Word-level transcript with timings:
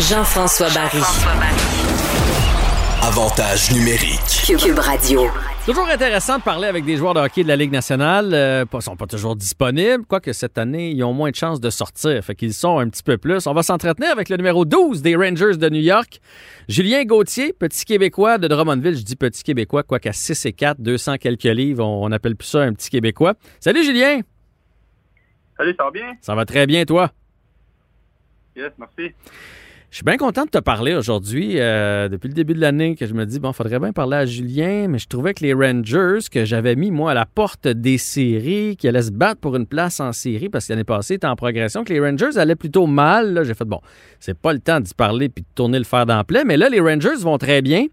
Jean-François 0.00 0.70
Barry. 0.70 1.02
Avantage 3.02 3.70
numérique. 3.70 4.58
Cube 4.58 4.78
Radio. 4.78 5.26
Toujours 5.66 5.86
intéressant 5.88 6.38
de 6.38 6.42
parler 6.42 6.68
avec 6.68 6.86
des 6.86 6.96
joueurs 6.96 7.12
de 7.12 7.20
hockey 7.20 7.42
de 7.42 7.48
la 7.48 7.56
Ligue 7.56 7.70
nationale. 7.70 8.30
Euh, 8.32 8.64
ils 8.72 8.82
sont 8.82 8.96
pas 8.96 9.06
toujours 9.06 9.36
disponibles, 9.36 10.06
quoique 10.06 10.32
cette 10.32 10.56
année, 10.56 10.92
ils 10.92 11.04
ont 11.04 11.12
moins 11.12 11.30
de 11.30 11.34
chances 11.34 11.60
de 11.60 11.68
sortir. 11.68 12.24
Fait 12.24 12.34
qu'ils 12.34 12.54
sont 12.54 12.78
un 12.78 12.88
petit 12.88 13.02
peu 13.02 13.18
plus. 13.18 13.46
On 13.46 13.52
va 13.52 13.62
s'entretenir 13.62 14.10
avec 14.10 14.30
le 14.30 14.38
numéro 14.38 14.64
12 14.64 15.02
des 15.02 15.16
Rangers 15.16 15.58
de 15.58 15.68
New 15.68 15.82
York, 15.82 16.20
Julien 16.66 17.04
Gauthier, 17.04 17.52
petit 17.52 17.84
Québécois 17.84 18.38
de 18.38 18.48
Drummondville. 18.48 18.96
Je 18.96 19.02
dis 19.02 19.16
petit 19.16 19.42
Québécois, 19.42 19.82
quoi 19.82 19.98
qu'à 19.98 20.14
6 20.14 20.46
et 20.46 20.54
4, 20.54 20.80
200 20.80 21.18
quelques 21.18 21.42
livres, 21.44 21.84
on, 21.84 22.06
on 22.06 22.12
appelle 22.12 22.36
plus 22.36 22.48
ça 22.48 22.60
un 22.62 22.72
petit 22.72 22.88
Québécois. 22.88 23.34
Salut 23.60 23.84
Julien! 23.84 24.20
Salut, 25.58 25.74
ça 25.76 25.84
va 25.84 25.90
bien? 25.90 26.12
Ça 26.22 26.34
va 26.34 26.46
très 26.46 26.66
bien, 26.66 26.86
toi? 26.86 27.10
Yes, 28.56 28.72
merci. 28.78 29.14
Je 29.90 29.96
suis 29.96 30.04
bien 30.04 30.18
content 30.18 30.44
de 30.44 30.50
te 30.50 30.58
parler 30.58 30.94
aujourd'hui. 30.94 31.54
Euh, 31.56 32.08
depuis 32.08 32.28
le 32.28 32.34
début 32.34 32.54
de 32.54 32.60
l'année, 32.60 32.94
que 32.94 33.06
je 33.06 33.12
me 33.12 33.26
dis, 33.26 33.40
bon, 33.40 33.52
faudrait 33.52 33.80
bien 33.80 33.92
parler 33.92 34.18
à 34.18 34.24
Julien, 34.24 34.86
mais 34.86 35.00
je 35.00 35.08
trouvais 35.08 35.34
que 35.34 35.42
les 35.42 35.52
Rangers, 35.52 36.20
que 36.30 36.44
j'avais 36.44 36.76
mis, 36.76 36.92
moi, 36.92 37.10
à 37.10 37.14
la 37.14 37.26
porte 37.26 37.66
des 37.66 37.98
séries, 37.98 38.76
qui 38.76 38.86
allaient 38.86 39.02
se 39.02 39.10
battre 39.10 39.40
pour 39.40 39.56
une 39.56 39.66
place 39.66 39.98
en 39.98 40.12
série, 40.12 40.48
parce 40.48 40.68
que 40.68 40.74
l'année 40.74 40.84
passée, 40.84 41.14
était 41.14 41.26
en 41.26 41.34
progression, 41.34 41.82
que 41.82 41.92
les 41.92 41.98
Rangers 41.98 42.38
allaient 42.38 42.54
plutôt 42.54 42.86
mal. 42.86 43.42
J'ai 43.44 43.54
fait, 43.54 43.64
bon, 43.64 43.80
c'est 44.20 44.38
pas 44.38 44.52
le 44.52 44.60
temps 44.60 44.78
d'y 44.78 44.94
parler 44.94 45.28
puis 45.28 45.42
de 45.42 45.48
tourner 45.56 45.78
le 45.78 45.84
fer 45.84 46.06
d'emploi, 46.06 46.44
mais 46.44 46.56
là, 46.56 46.68
les 46.68 46.78
Rangers 46.78 47.16
vont 47.18 47.36
très 47.36 47.60
bien. 47.60 47.86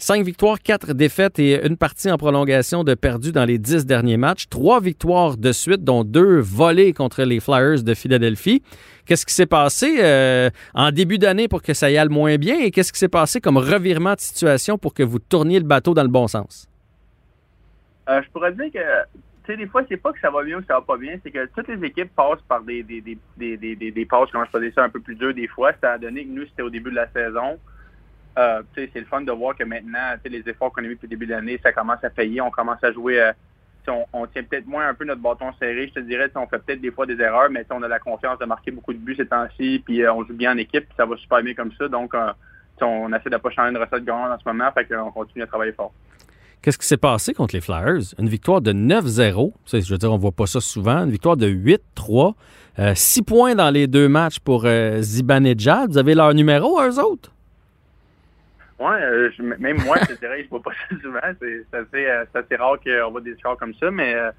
Cinq 0.00 0.24
victoires, 0.24 0.60
quatre 0.60 0.92
défaites 0.92 1.40
et 1.40 1.66
une 1.66 1.76
partie 1.76 2.08
en 2.08 2.16
prolongation 2.16 2.84
de 2.84 2.94
perdu 2.94 3.32
dans 3.32 3.44
les 3.44 3.58
dix 3.58 3.84
derniers 3.84 4.16
matchs. 4.16 4.48
Trois 4.48 4.80
victoires 4.80 5.36
de 5.36 5.50
suite, 5.50 5.82
dont 5.82 6.04
deux 6.04 6.38
volées 6.38 6.92
contre 6.92 7.24
les 7.24 7.40
Flyers 7.40 7.82
de 7.82 7.94
Philadelphie. 7.94 8.62
Qu'est-ce 9.06 9.26
qui 9.26 9.34
s'est 9.34 9.46
passé 9.46 9.98
euh, 10.00 10.50
en 10.72 10.92
début 10.92 11.18
d'année 11.18 11.48
pour 11.48 11.62
que 11.62 11.74
ça 11.74 11.90
y 11.90 11.98
aille 11.98 12.08
moins 12.10 12.36
bien? 12.36 12.60
Et 12.60 12.70
qu'est-ce 12.70 12.92
qui 12.92 12.98
s'est 13.00 13.08
passé 13.08 13.40
comme 13.40 13.56
revirement 13.56 14.14
de 14.14 14.20
situation 14.20 14.78
pour 14.78 14.94
que 14.94 15.02
vous 15.02 15.18
tourniez 15.18 15.58
le 15.58 15.66
bateau 15.66 15.94
dans 15.94 16.04
le 16.04 16.08
bon 16.08 16.28
sens? 16.28 16.68
Euh, 18.08 18.22
je 18.24 18.30
pourrais 18.30 18.52
dire 18.52 18.70
que, 18.72 18.78
tu 18.78 19.52
sais, 19.52 19.56
des 19.56 19.66
fois, 19.66 19.82
c'est 19.88 19.96
pas 19.96 20.12
que 20.12 20.20
ça 20.20 20.30
va 20.30 20.44
bien 20.44 20.58
ou 20.58 20.60
que 20.60 20.66
ça 20.68 20.74
va 20.74 20.82
pas 20.82 20.96
bien, 20.96 21.18
c'est 21.24 21.32
que 21.32 21.44
toutes 21.56 21.66
les 21.66 21.84
équipes 21.84 22.14
passent 22.14 22.38
par 22.48 22.62
des, 22.62 22.84
des, 22.84 23.00
des, 23.00 23.18
des, 23.36 23.74
des, 23.74 23.90
des, 23.90 24.06
passes, 24.06 24.28
comment 24.30 24.44
je 24.54 24.58
dire 24.60 24.72
ça, 24.76 24.84
un 24.84 24.90
peu 24.90 25.00
plus 25.00 25.16
dur 25.16 25.34
des 25.34 25.48
fois. 25.48 25.72
Ça 25.80 25.94
a 25.94 25.98
donné 25.98 26.24
que 26.24 26.30
nous, 26.30 26.46
c'était 26.46 26.62
au 26.62 26.70
début 26.70 26.90
de 26.90 26.96
la 26.96 27.10
saison. 27.10 27.58
Euh, 28.36 28.62
c'est 28.74 28.94
le 28.94 29.04
fun 29.06 29.22
de 29.22 29.32
voir 29.32 29.56
que 29.56 29.64
maintenant, 29.64 30.14
les 30.24 30.48
efforts 30.48 30.72
qu'on 30.72 30.84
a 30.84 30.88
mis 30.88 30.94
depuis 30.94 31.06
le 31.06 31.10
début 31.10 31.26
de 31.26 31.32
l'année, 31.32 31.58
ça 31.62 31.72
commence 31.72 32.02
à 32.04 32.10
payer. 32.10 32.40
On 32.40 32.50
commence 32.50 32.82
à 32.82 32.92
jouer. 32.92 33.20
euh, 33.20 33.32
on, 34.12 34.26
tient 34.26 34.42
peut-être 34.42 34.66
moins 34.66 34.88
un 34.88 34.94
peu 34.94 35.04
notre 35.04 35.22
bâton 35.22 35.52
serré, 35.58 35.88
je 35.88 35.94
te 35.94 36.06
dirais. 36.06 36.30
On 36.34 36.46
fait 36.46 36.58
peut-être 36.58 36.80
des 36.80 36.90
fois 36.90 37.06
des 37.06 37.18
erreurs, 37.20 37.50
mais 37.50 37.64
on 37.70 37.82
a 37.82 37.88
la 37.88 37.98
confiance 37.98 38.38
de 38.38 38.44
marquer 38.44 38.70
beaucoup 38.70 38.92
de 38.92 38.98
buts 38.98 39.16
ces 39.16 39.26
temps-ci, 39.26 39.82
puis 39.84 40.02
euh, 40.02 40.12
on 40.12 40.24
joue 40.24 40.34
bien 40.34 40.52
en 40.52 40.58
équipe, 40.58 40.84
puis 40.84 40.94
ça 40.96 41.06
va 41.06 41.16
super 41.16 41.42
bien 41.42 41.54
comme 41.54 41.72
ça. 41.72 41.88
Donc, 41.88 42.14
on 42.80 43.12
essaie 43.12 43.30
de 43.30 43.36
pas 43.38 43.50
changer 43.50 43.70
une 43.70 43.78
recette 43.78 44.04
gagnante 44.04 44.32
en 44.32 44.38
ce 44.38 44.46
moment, 44.46 44.70
fait 44.72 44.84
qu'on 44.84 45.10
continue 45.10 45.42
à 45.42 45.46
travailler 45.46 45.72
fort. 45.72 45.92
Qu'est-ce 46.60 46.76
qui 46.76 46.86
s'est 46.86 46.98
passé 46.98 47.32
contre 47.32 47.54
les 47.54 47.60
Flyers? 47.60 48.14
Une 48.18 48.28
victoire 48.28 48.60
de 48.60 48.72
9-0. 48.72 49.52
Ça, 49.64 49.80
Je 49.80 49.90
veux 49.90 49.98
dire, 49.98 50.12
on 50.12 50.18
voit 50.18 50.32
pas 50.32 50.46
ça 50.46 50.60
souvent. 50.60 51.04
Une 51.04 51.10
victoire 51.10 51.36
de 51.36 51.48
8-3. 51.48 52.34
Euh, 52.78 52.92
six 52.94 53.22
points 53.22 53.54
dans 53.54 53.70
les 53.70 53.86
deux 53.86 54.08
matchs 54.08 54.38
pour 54.40 54.66
Zibanejad. 55.00 55.90
Vous 55.90 55.98
avez 55.98 56.14
leur 56.14 56.34
numéro, 56.34 56.80
eux 56.80 57.00
autres? 57.00 57.32
Ouais, 58.78 59.02
euh, 59.02 59.30
même 59.58 59.82
moi, 59.84 59.96
je 60.08 60.14
dirais, 60.14 60.44
je 60.44 60.48
vois 60.48 60.62
pas 60.62 60.70
ça 60.88 60.96
souvent. 61.00 61.20
C'est 61.40 61.66
c'est 61.70 61.78
assez, 61.78 62.06
euh, 62.06 62.24
c'est 62.32 62.38
assez 62.38 62.56
rare 62.56 62.78
qu'on 62.80 63.10
voit 63.10 63.20
des 63.20 63.34
scores 63.36 63.56
comme 63.58 63.74
ça, 63.74 63.90
mais 63.90 64.14
euh, 64.14 64.30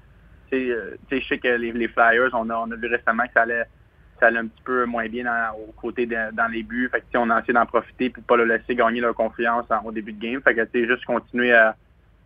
tu 0.50 0.72
sais, 1.10 1.20
je 1.20 1.26
sais 1.28 1.38
que 1.38 1.48
les, 1.48 1.72
les 1.72 1.88
Flyers, 1.88 2.30
on 2.32 2.48
a, 2.48 2.56
on 2.56 2.70
a 2.70 2.76
vu 2.76 2.86
récemment 2.86 3.24
que 3.26 3.32
ça 3.34 3.42
allait, 3.42 3.64
ça 4.18 4.26
allait 4.26 4.38
un 4.38 4.46
petit 4.46 4.62
peu 4.64 4.86
moins 4.86 5.06
bien 5.08 5.24
dans, 5.24 5.56
au 5.58 5.72
côté 5.72 6.06
de- 6.06 6.32
dans 6.32 6.48
les 6.50 6.62
buts. 6.62 6.88
Fait 6.90 7.00
que, 7.00 7.18
on 7.18 7.28
a 7.30 7.38
essayé 7.40 7.52
d'en 7.52 7.66
profiter 7.66 8.08
puis 8.10 8.22
de 8.22 8.26
pas 8.26 8.36
le 8.36 8.44
laisser 8.44 8.74
gagner 8.74 9.00
leur 9.00 9.14
confiance 9.14 9.66
en- 9.70 9.84
au 9.84 9.92
début 9.92 10.12
de 10.12 10.20
game. 10.20 10.40
Fait 10.42 10.54
que 10.54 10.62
tu 10.62 10.80
sais, 10.80 10.86
juste 10.86 11.04
continuer 11.04 11.52
à, 11.52 11.76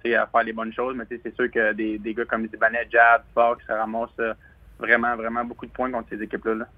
faire 0.05 0.42
les 0.45 0.53
bonnes 0.53 0.73
choses. 0.73 0.95
Mais 0.97 1.05
c'est 1.08 1.35
sûr 1.35 1.51
que 1.51 1.73
des, 1.73 1.98
gars 2.14 2.24
comme 2.27 2.47
Zibanejad, 2.48 2.91
Jad, 2.92 3.23
Fox, 3.35 3.64
ça 3.67 3.77
ramasse 3.77 4.11
euh, 4.20 4.35
vraiment, 4.79 5.17
vraiment 5.17 5.45
beaucoup 5.45 5.67
de 5.67 5.73
points 5.73 5.91
contre 5.91 6.11
ces 6.11 6.23
équipes-là. 6.23 6.55
là. 6.55 6.58
Là, 6.61 6.69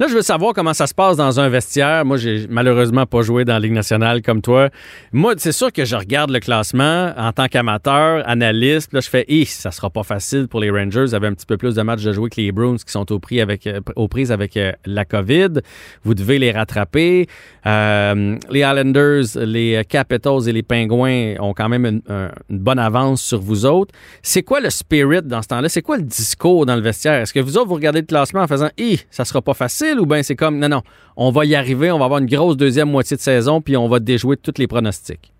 je 0.00 0.14
veux 0.14 0.22
savoir 0.22 0.52
comment 0.52 0.74
ça 0.74 0.86
se 0.86 0.94
passe 0.94 1.16
dans 1.16 1.38
un 1.38 1.48
vestiaire. 1.48 2.04
Moi, 2.04 2.16
j'ai 2.16 2.46
malheureusement 2.48 3.06
pas 3.06 3.22
joué 3.22 3.44
dans 3.44 3.52
la 3.54 3.60
Ligue 3.60 3.72
nationale 3.72 4.20
comme 4.22 4.42
toi. 4.42 4.68
Moi, 5.12 5.34
c'est 5.36 5.52
sûr 5.52 5.72
que 5.72 5.84
je 5.84 5.94
regarde 5.96 6.30
le 6.30 6.40
classement 6.40 7.12
en 7.16 7.32
tant 7.32 7.46
qu'amateur, 7.46 8.28
analyste. 8.28 8.92
Là, 8.92 9.00
je 9.00 9.08
fais, 9.08 9.24
eh, 9.28 9.44
ça 9.44 9.70
sera 9.70 9.90
pas 9.90 10.02
facile 10.02 10.48
pour 10.48 10.60
les 10.60 10.70
Rangers. 10.70 11.04
Ils 11.08 11.14
avaient 11.14 11.28
un 11.28 11.34
petit 11.34 11.46
peu 11.46 11.56
plus 11.56 11.74
de 11.74 11.82
matchs 11.82 12.02
de 12.02 12.12
jouer 12.12 12.30
que 12.30 12.40
les 12.40 12.50
Bruins 12.52 12.76
qui 12.76 12.90
sont 12.90 13.06
euh, 13.10 13.80
aux 13.96 14.08
prises 14.08 14.32
avec 14.32 14.56
euh, 14.56 14.72
la 14.86 15.04
COVID. 15.04 15.60
Vous 16.04 16.14
devez 16.14 16.38
les 16.38 16.50
rattraper. 16.50 17.26
Euh, 17.66 18.36
les 18.50 18.60
Islanders, 18.60 19.24
les 19.36 19.84
Capitals 19.88 20.48
et 20.48 20.52
les 20.52 20.62
Pingouins 20.62 21.34
ont 21.38 21.54
quand 21.54 21.68
même 21.68 21.86
une, 21.86 22.02
un- 22.08 22.30
une 22.50 22.58
bonne 22.58 22.78
avance 22.78 23.22
sur 23.22 23.40
vous 23.40 23.66
autres. 23.66 23.94
C'est 24.22 24.42
quoi 24.42 24.60
le 24.60 24.70
spirit 24.70 25.22
dans 25.22 25.42
ce 25.42 25.48
temps-là? 25.48 25.68
C'est 25.68 25.82
quoi 25.82 25.96
le 25.96 26.02
discours 26.02 26.66
dans 26.66 26.74
le 26.76 26.82
vestiaire? 26.82 27.20
Est-ce 27.20 27.32
que 27.32 27.40
vous 27.40 27.56
autres, 27.56 27.68
vous 27.68 27.74
regardez 27.74 28.00
le 28.00 28.06
classement 28.06 28.40
en 28.40 28.48
faisant, 28.48 28.68
eh, 28.78 28.98
ça 29.10 29.24
sera 29.24 29.40
pas 29.42 29.51
facile 29.54 30.00
ou 30.00 30.06
bien 30.06 30.22
c'est 30.22 30.36
comme, 30.36 30.58
non, 30.58 30.68
non, 30.68 30.82
on 31.16 31.30
va 31.30 31.44
y 31.44 31.54
arriver, 31.54 31.90
on 31.90 31.98
va 31.98 32.06
avoir 32.06 32.20
une 32.20 32.26
grosse 32.26 32.56
deuxième 32.56 32.90
moitié 32.90 33.16
de 33.16 33.22
saison 33.22 33.60
puis 33.60 33.76
on 33.76 33.88
va 33.88 34.00
déjouer 34.00 34.36
tous 34.36 34.54
les 34.58 34.66
pronostics? 34.66 35.32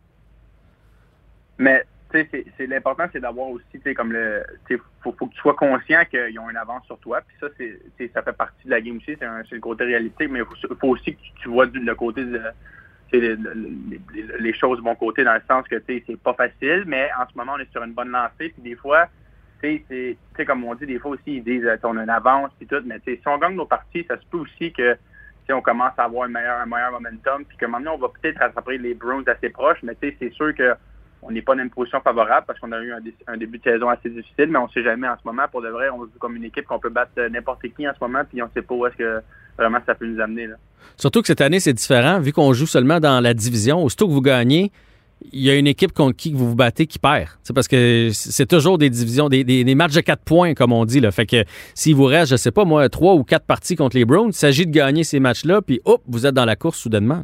Mais 1.58 1.84
c'est- 2.12 2.66
l'important, 2.66 3.04
c'est 3.12 3.20
d'avoir 3.20 3.48
aussi, 3.48 3.64
tu 3.72 3.80
sais, 3.82 3.94
comme 3.94 4.12
le, 4.12 4.42
faut, 5.02 5.14
faut 5.18 5.26
que 5.26 5.32
tu 5.34 5.40
sois 5.40 5.54
conscient 5.54 6.04
qu'ils 6.10 6.38
ont 6.38 6.50
une 6.50 6.56
avance 6.56 6.84
sur 6.86 6.98
toi. 6.98 7.20
Puis 7.26 7.36
ça, 7.40 7.46
c'est, 7.56 8.10
ça 8.12 8.22
fait 8.22 8.32
partie 8.32 8.64
de 8.66 8.70
la 8.70 8.80
game 8.80 8.96
aussi. 8.96 9.16
C'est, 9.18 9.54
le 9.54 9.60
côté 9.60 9.84
réalistique, 9.84 10.28
mais 10.30 10.40
il 10.40 10.76
faut, 10.80 10.88
aussi 10.88 11.14
que 11.14 11.20
tu, 11.42 11.48
vois 11.48 11.66
le 11.66 11.94
côté 11.94 12.24
de, 12.24 12.40
tu 13.10 13.18
sais, 13.18 13.26
le- 13.26 13.34
le- 13.36 13.54
le- 13.54 13.98
les, 14.14 14.24
les 14.40 14.54
choses 14.54 14.82
de 14.82 14.94
côté 14.94 15.24
dans 15.24 15.34
le 15.34 15.42
sens 15.48 15.66
que, 15.68 15.82
c'est 15.86 16.04
pas 16.22 16.34
facile, 16.34 16.84
mais 16.86 17.08
en 17.18 17.26
ce 17.30 17.36
moment, 17.36 17.52
on 17.56 17.60
est 17.60 17.70
sur 17.72 17.82
une 17.82 17.92
bonne 17.92 18.10
lancée. 18.10 18.50
Puis 18.50 18.62
des 18.62 18.76
fois, 18.76 19.06
tu 19.62 20.16
sais, 20.36 20.44
comme 20.44 20.64
on 20.64 20.74
dit, 20.74 20.86
des 20.86 20.98
fois 20.98 21.12
aussi, 21.12 21.36
ils 21.36 21.44
disent, 21.44 21.64
euh, 21.64 21.76
on 21.84 21.96
a 21.96 22.02
une 22.02 22.10
avance 22.10 22.50
puis 22.58 22.66
tout, 22.66 22.82
mais 22.84 23.00
si 23.04 23.18
on 23.26 23.38
gagne 23.38 23.54
nos 23.54 23.66
parties, 23.66 24.04
ça 24.08 24.16
se 24.18 24.26
peut 24.30 24.38
aussi 24.38 24.72
que 24.72 24.96
on 25.54 25.60
commence 25.60 25.92
à 25.98 26.04
avoir 26.04 26.24
un 26.24 26.28
meilleur, 26.28 26.60
un 26.60 26.66
meilleur 26.66 26.92
momentum, 26.92 27.44
puis 27.44 27.58
que 27.58 27.66
maintenant, 27.66 27.94
on 27.96 27.98
va 27.98 28.08
peut-être 28.08 28.38
rattraper 28.38 28.78
les 28.78 28.94
Browns 28.94 29.24
assez 29.26 29.50
proches, 29.50 29.80
mais 29.82 29.94
c'est 30.00 30.32
sûr 30.32 30.54
que 30.54 30.72
on 31.20 31.30
n'est 31.30 31.42
pas 31.42 31.54
dans 31.54 31.62
une 31.62 31.68
position 31.68 32.00
favorable 32.00 32.46
parce 32.46 32.58
qu'on 32.58 32.72
a 32.72 32.80
eu 32.80 32.90
un, 32.90 33.00
dé- 33.00 33.14
un 33.26 33.36
début 33.36 33.58
de 33.58 33.62
saison 33.62 33.90
assez 33.90 34.08
difficile, 34.08 34.46
mais 34.48 34.58
on 34.58 34.66
ne 34.66 34.70
sait 34.70 34.82
jamais 34.82 35.06
en 35.08 35.14
ce 35.16 35.20
moment. 35.26 35.42
Pour 35.50 35.60
de 35.60 35.68
vrai, 35.68 35.90
on 35.90 36.04
joue 36.04 36.10
comme 36.18 36.36
une 36.36 36.44
équipe 36.44 36.64
qu'on 36.64 36.78
peut 36.78 36.88
battre 36.88 37.12
euh, 37.18 37.28
n'importe 37.28 37.60
qui 37.76 37.86
en 37.86 37.92
ce 37.92 37.98
moment, 38.00 38.22
puis 38.24 38.40
on 38.40 38.46
ne 38.46 38.50
sait 38.52 38.62
pas 38.62 38.74
où 38.74 38.86
est-ce 38.86 38.96
que 38.96 39.20
vraiment 39.58 39.78
ça 39.84 39.94
peut 39.94 40.06
nous 40.06 40.20
amener. 40.22 40.48
Surtout 40.96 41.20
que 41.20 41.26
cette 41.26 41.42
année, 41.42 41.60
c'est 41.60 41.74
différent. 41.74 42.18
Vu 42.18 42.32
qu'on 42.32 42.52
joue 42.54 42.66
seulement 42.66 42.98
dans 42.98 43.20
la 43.20 43.34
division, 43.34 43.84
aussitôt 43.84 44.06
que 44.08 44.12
vous 44.12 44.22
gagnez, 44.22 44.72
il 45.32 45.40
y 45.42 45.50
a 45.50 45.54
une 45.56 45.66
équipe 45.66 45.92
contre 45.92 46.16
qui 46.16 46.32
vous 46.32 46.48
vous 46.50 46.54
battez 46.56 46.86
qui 46.86 46.98
perd. 46.98 47.28
C'est 47.42 47.52
parce 47.54 47.68
que 47.68 48.08
c'est 48.12 48.46
toujours 48.46 48.78
des 48.78 48.90
divisions, 48.90 49.28
des, 49.28 49.44
des- 49.44 49.64
des 49.64 49.74
matchs 49.74 49.94
de 49.94 50.00
quatre 50.00 50.24
points, 50.24 50.54
comme 50.54 50.72
on 50.72 50.84
dit. 50.84 51.00
Là. 51.00 51.10
Fait 51.10 51.26
que 51.26 51.44
s'il 51.74 51.94
vous 51.94 52.04
reste, 52.06 52.30
je 52.32 52.36
sais 52.36 52.50
pas, 52.50 52.64
moi, 52.64 52.88
trois 52.88 53.14
ou 53.14 53.24
quatre 53.24 53.44
parties 53.46 53.76
contre 53.76 53.96
les 53.96 54.04
Browns, 54.04 54.28
il 54.30 54.34
s'agit 54.34 54.66
de 54.66 54.72
gagner 54.72 55.04
ces 55.04 55.20
matchs-là, 55.20 55.62
puis 55.62 55.80
hop, 55.84 56.02
vous 56.08 56.26
êtes 56.26 56.34
dans 56.34 56.44
la 56.44 56.56
course 56.56 56.78
soudainement. 56.78 57.22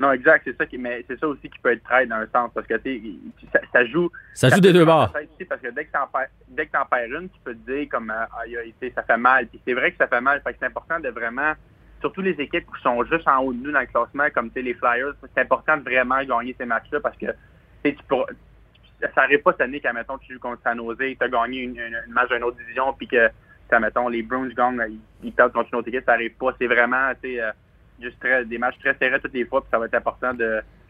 Non, 0.00 0.10
exact, 0.10 0.42
c'est 0.44 0.56
ça 0.56 0.66
qui, 0.66 0.78
mais 0.78 1.04
c'est 1.08 1.18
ça 1.20 1.28
aussi 1.28 1.42
qui 1.48 1.58
peut 1.62 1.70
être 1.70 1.84
très 1.84 2.06
dans 2.06 2.16
un 2.16 2.26
sens, 2.34 2.50
parce 2.52 2.66
que 2.66 2.74
tu 2.74 2.82
sais, 2.82 2.96
il- 3.04 3.20
ça, 3.52 3.60
ça 3.72 3.86
joue. 3.86 4.10
Ça 4.34 4.48
joue 4.48 4.58
des 4.60 4.72
deux 4.72 4.84
bords. 4.84 5.12
Ça 5.12 5.20
Parce 5.48 5.60
que 5.60 5.68
dès 5.72 5.84
que 5.84 5.92
t'en 5.92 6.06
perds, 6.12 6.26
dès 6.48 6.66
que 6.66 6.72
t'en 6.72 6.84
perds 6.90 7.06
une, 7.20 7.28
tu 7.28 7.38
peux 7.44 7.54
te 7.54 7.70
dire 7.70 7.86
comme 7.88 8.10
euh, 8.10 8.40
aïe, 8.42 8.74
sais, 8.80 8.92
ça 8.96 9.04
fait 9.04 9.16
mal. 9.16 9.46
Puis 9.46 9.60
c'est 9.64 9.74
vrai 9.74 9.92
que 9.92 9.98
ça 9.98 10.08
fait 10.08 10.20
mal. 10.20 10.40
Fait 10.44 10.52
que 10.54 10.58
c'est 10.60 10.66
important 10.66 10.98
de 10.98 11.08
vraiment, 11.08 11.52
surtout 12.02 12.20
les 12.20 12.32
équipes 12.32 12.66
qui 12.66 12.82
sont 12.82 13.02
juste 13.04 13.26
en 13.26 13.38
haut 13.38 13.52
de 13.52 13.58
nous 13.58 13.72
dans 13.72 13.80
le 13.80 13.86
classement, 13.86 14.28
comme 14.34 14.50
les 14.54 14.74
Flyers, 14.74 15.14
c'est 15.22 15.40
important 15.40 15.78
de 15.78 15.82
vraiment 15.82 16.22
gagner 16.22 16.54
ces 16.58 16.66
matchs-là 16.66 17.00
parce 17.00 17.16
que 17.16 17.26
ça 19.00 19.08
n'arrive 19.16 19.42
pas 19.42 19.52
cette 19.52 19.62
année 19.62 19.80
qu'à 19.80 19.92
tu 20.20 20.34
joues 20.34 20.38
contre 20.38 20.62
San 20.62 20.76
Jose, 20.76 20.98
tu 20.98 21.16
as 21.20 21.28
gagné 21.28 21.62
une, 21.62 21.78
une, 21.78 22.12
match 22.12 22.28
d'une 22.28 22.44
autre 22.44 22.58
division, 22.58 22.92
puis 22.92 23.08
que 23.08 23.30
mettons 23.80 24.08
les 24.08 24.22
Bruins 24.22 24.48
gagnent, 24.48 24.84
ils, 24.88 25.00
ils 25.22 25.32
perdent 25.32 25.52
contre 25.52 25.70
une 25.72 25.78
autre 25.78 25.88
équipe, 25.88 26.04
ça 26.04 26.12
n'arrive 26.12 26.34
pas. 26.34 26.54
C'est 26.58 26.66
vraiment 26.66 27.12
euh, 27.24 27.52
juste 28.00 28.22
des 28.46 28.58
matchs 28.58 28.78
très 28.80 28.94
serrés 28.98 29.18
toutes 29.20 29.32
les 29.32 29.46
fois, 29.46 29.62
puis 29.62 29.70
ça 29.70 29.78
va 29.78 29.86
être 29.86 29.94
important 29.94 30.32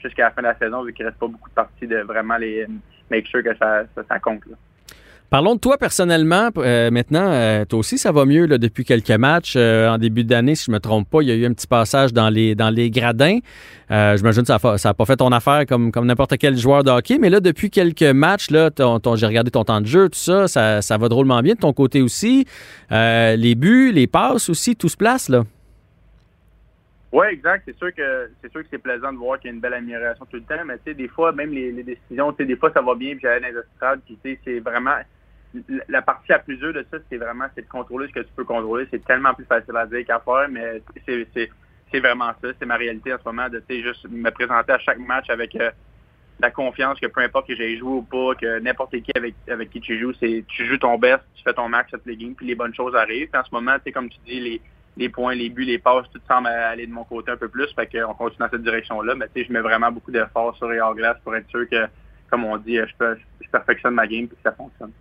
jusqu'à 0.00 0.24
la 0.24 0.30
fin 0.32 0.42
de 0.42 0.48
la 0.48 0.58
saison, 0.58 0.82
vu 0.82 0.92
qu'il 0.92 1.06
reste 1.06 1.18
pas 1.18 1.28
beaucoup 1.28 1.48
de 1.48 1.54
parties, 1.54 1.86
de 1.86 1.98
vraiment 1.98 2.36
les 2.36 2.66
make 3.10 3.26
sure 3.28 3.42
que 3.42 3.56
ça, 3.56 3.84
ça, 3.94 4.02
ça 4.08 4.18
compte. 4.18 4.44
là. 4.46 4.56
Parlons 5.32 5.54
de 5.54 5.60
toi 5.60 5.78
personnellement. 5.78 6.50
Euh, 6.58 6.90
maintenant, 6.90 7.24
euh, 7.32 7.64
toi 7.64 7.78
aussi, 7.78 7.96
ça 7.96 8.12
va 8.12 8.26
mieux 8.26 8.44
là, 8.44 8.58
depuis 8.58 8.84
quelques 8.84 9.08
matchs. 9.12 9.54
Euh, 9.56 9.88
en 9.88 9.96
début 9.96 10.24
d'année, 10.24 10.54
si 10.54 10.66
je 10.66 10.70
me 10.70 10.78
trompe 10.78 11.08
pas, 11.08 11.22
il 11.22 11.28
y 11.28 11.32
a 11.32 11.34
eu 11.34 11.46
un 11.46 11.54
petit 11.54 11.66
passage 11.66 12.12
dans 12.12 12.28
les, 12.28 12.54
dans 12.54 12.68
les 12.68 12.90
gradins. 12.90 13.38
Euh, 13.90 14.14
J'imagine 14.14 14.42
que 14.42 14.48
ça 14.48 14.58
n'a 14.60 14.92
pas 14.92 15.04
fait 15.06 15.16
ton 15.16 15.32
affaire 15.32 15.64
comme, 15.66 15.90
comme 15.90 16.04
n'importe 16.04 16.36
quel 16.36 16.58
joueur 16.58 16.84
de 16.84 16.90
hockey. 16.90 17.16
Mais 17.18 17.30
là, 17.30 17.40
depuis 17.40 17.70
quelques 17.70 18.02
matchs, 18.02 18.50
là, 18.50 18.68
j'ai 18.76 19.26
regardé 19.26 19.50
ton 19.50 19.64
temps 19.64 19.80
de 19.80 19.86
jeu, 19.86 20.10
tout 20.10 20.18
ça, 20.18 20.48
ça, 20.48 20.82
ça 20.82 20.98
va 20.98 21.08
drôlement 21.08 21.40
bien 21.40 21.54
de 21.54 21.60
ton 21.60 21.72
côté 21.72 22.02
aussi. 22.02 22.46
Euh, 22.90 23.34
les 23.34 23.54
buts, 23.54 23.90
les 23.90 24.06
passes 24.06 24.50
aussi, 24.50 24.76
tout 24.76 24.90
se 24.90 24.98
place. 24.98 25.30
là. 25.30 25.44
Oui, 27.10 27.24
exact. 27.30 27.62
C'est 27.64 27.78
sûr 27.78 27.94
que 27.94 28.28
c'est 28.42 28.52
sûr 28.52 28.60
que 28.60 28.66
c'est 28.70 28.76
plaisant 28.82 29.14
de 29.14 29.16
voir 29.16 29.40
qu'il 29.40 29.48
y 29.48 29.52
a 29.52 29.54
une 29.54 29.60
belle 29.62 29.72
amélioration 29.72 30.26
tout 30.30 30.36
le 30.36 30.42
temps, 30.42 30.62
mais 30.66 30.76
tu 30.76 30.90
sais, 30.90 30.94
des 30.94 31.08
fois, 31.08 31.32
même 31.32 31.52
les, 31.52 31.72
les 31.72 31.82
décisions, 31.82 32.32
tu 32.32 32.42
sais, 32.42 32.44
des 32.44 32.56
fois 32.56 32.70
ça 32.74 32.82
va 32.82 32.94
bien, 32.94 33.12
puis 33.12 33.20
j'allais 33.22 33.40
dans 33.40 33.48
les 33.48 33.60
estrades, 33.60 34.00
puis 34.04 34.18
tu 34.22 34.30
sais, 34.30 34.40
c'est 34.44 34.60
vraiment 34.60 34.96
la- 35.88 36.02
partie 36.02 36.30
la 36.30 36.38
plus 36.38 36.56
dure 36.56 36.72
de 36.72 36.84
ça, 36.90 36.98
c'est 37.08 37.16
vraiment 37.16 37.46
de 37.56 37.62
contrôler 37.62 38.08
ce 38.08 38.12
que 38.12 38.20
tu 38.20 38.32
peux 38.34 38.44
contrôler. 38.44 38.86
C'est 38.90 39.04
tellement 39.04 39.34
plus 39.34 39.44
facile 39.44 39.76
à 39.76 39.86
dire 39.86 40.04
qu'à 40.04 40.20
faire, 40.20 40.48
mais 40.50 40.82
c'est 41.06 42.00
vraiment 42.00 42.32
ça. 42.40 42.48
C'est 42.58 42.66
ma 42.66 42.76
réalité 42.76 43.12
en 43.12 43.18
ce 43.18 43.24
moment 43.24 43.48
de 43.48 43.62
juste 43.68 44.08
me 44.08 44.30
présenter 44.30 44.72
à 44.72 44.78
chaque 44.78 44.98
match 44.98 45.28
avec 45.30 45.54
euh, 45.56 45.70
la 46.40 46.50
confiance 46.50 46.98
que 46.98 47.06
peu 47.06 47.20
importe 47.20 47.48
que 47.48 47.56
j'ai 47.56 47.76
joué 47.76 47.90
ou 47.90 48.02
pas, 48.02 48.34
que 48.34 48.58
n'importe 48.60 48.92
qui 49.00 49.12
avec, 49.14 49.34
avec 49.48 49.70
qui 49.70 49.80
tu 49.80 49.98
joues, 50.00 50.12
c'est 50.18 50.44
tu 50.48 50.66
joues 50.66 50.78
ton 50.78 50.98
best, 50.98 51.22
tu 51.34 51.42
fais 51.42 51.52
ton 51.52 51.68
max 51.68 51.92
à 51.92 51.98
toutes 51.98 52.06
les 52.06 52.16
games, 52.16 52.34
puis 52.34 52.46
les 52.46 52.54
bonnes 52.54 52.74
choses 52.74 52.94
arrivent. 52.96 53.28
En 53.34 53.44
ce 53.44 53.50
moment, 53.52 53.76
comme 53.92 54.08
tu 54.08 54.18
dis, 54.26 54.40
les, 54.40 54.60
les 54.96 55.08
points, 55.08 55.34
les 55.34 55.48
buts, 55.50 55.64
les 55.64 55.78
passes, 55.78 56.06
tout 56.12 56.20
semble 56.28 56.48
aller 56.48 56.86
de 56.86 56.92
mon 56.92 57.04
côté 57.04 57.30
un 57.30 57.36
peu 57.36 57.48
plus. 57.48 57.72
Fait 57.74 57.86
qu'on 57.86 58.14
continue 58.14 58.38
dans 58.40 58.50
cette 58.50 58.62
direction-là. 58.62 59.14
Mais 59.14 59.26
je 59.34 59.52
mets 59.52 59.60
vraiment 59.60 59.90
beaucoup 59.92 60.10
d'efforts 60.10 60.56
sur 60.56 60.68
les 60.68 60.80
hors-glace 60.80 61.18
pour 61.22 61.34
être 61.36 61.48
sûr 61.48 61.68
que, 61.68 61.86
comme 62.30 62.44
on 62.44 62.56
dit, 62.56 62.76
je, 62.76 62.96
peux, 62.98 63.16
je 63.40 63.48
perfectionne 63.48 63.94
ma 63.94 64.06
game 64.06 64.24
et 64.24 64.28
que 64.28 64.34
ça 64.42 64.52
fonctionne. 64.52 64.92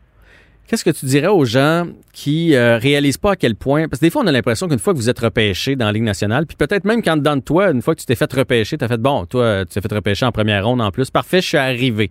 Qu'est-ce 0.67 0.85
que 0.85 0.89
tu 0.89 1.05
dirais 1.05 1.27
aux 1.27 1.43
gens 1.43 1.87
qui 2.13 2.55
euh, 2.55 2.77
réalisent 2.77 3.17
pas 3.17 3.31
à 3.31 3.35
quel 3.35 3.55
point. 3.55 3.89
Parce 3.89 3.99
que 3.99 4.05
des 4.05 4.09
fois, 4.09 4.23
on 4.23 4.27
a 4.27 4.31
l'impression 4.31 4.69
qu'une 4.69 4.79
fois 4.79 4.93
que 4.93 4.97
vous 4.97 5.09
êtes 5.09 5.19
repêché 5.19 5.75
dans 5.75 5.85
la 5.85 5.91
Ligue 5.91 6.03
nationale, 6.03 6.45
puis 6.45 6.55
peut-être 6.55 6.85
même 6.85 7.01
quand 7.01 7.17
dans 7.17 7.39
toi, 7.41 7.71
une 7.71 7.81
fois 7.81 7.93
que 7.93 7.99
tu 7.99 8.05
t'es 8.05 8.15
fait 8.15 8.31
repêcher, 8.31 8.77
tu 8.77 8.85
as 8.85 8.87
fait 8.87 9.01
bon, 9.01 9.25
toi, 9.25 9.65
tu 9.65 9.73
t'es 9.73 9.81
fait 9.81 9.93
repêcher 9.93 10.25
en 10.25 10.31
première 10.31 10.65
ronde 10.65 10.81
en 10.81 10.91
plus. 10.91 11.11
Parfait, 11.11 11.41
je 11.41 11.47
suis 11.47 11.57
arrivé. 11.57 12.09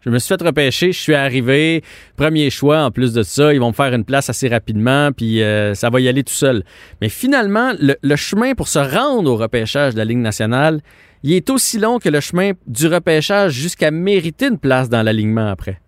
Je 0.00 0.10
me 0.10 0.18
suis 0.18 0.28
fait 0.28 0.42
repêcher, 0.42 0.92
je 0.92 0.98
suis 0.98 1.14
arrivé, 1.14 1.82
premier 2.16 2.50
choix 2.50 2.84
en 2.84 2.90
plus 2.90 3.12
de 3.12 3.22
ça, 3.22 3.52
ils 3.52 3.58
vont 3.58 3.68
me 3.68 3.74
faire 3.74 3.92
une 3.92 4.04
place 4.04 4.30
assez 4.30 4.48
rapidement, 4.48 5.10
puis 5.12 5.42
euh, 5.42 5.74
ça 5.74 5.90
va 5.90 6.00
y 6.00 6.08
aller 6.08 6.22
tout 6.22 6.32
seul. 6.32 6.62
Mais 7.00 7.08
finalement, 7.08 7.72
le, 7.80 7.96
le, 8.00 8.16
chemin 8.16 8.54
pour 8.54 8.68
se 8.68 8.78
rendre 8.78 9.30
au 9.30 9.36
repêchage 9.36 9.94
de 9.94 9.98
la 9.98 10.04
Ligue 10.04 10.18
nationale, 10.18 10.80
il 11.24 11.32
est 11.32 11.50
aussi 11.50 11.78
long 11.78 11.98
que 11.98 12.08
le 12.08 12.20
chemin 12.20 12.52
du 12.66 12.86
repêchage 12.86 13.52
jusqu'à 13.52 13.90
mériter 13.90 14.46
une 14.46 14.58
place 14.58 14.88
dans 14.88 15.02
l'alignement 15.02 15.48
après. 15.48 15.80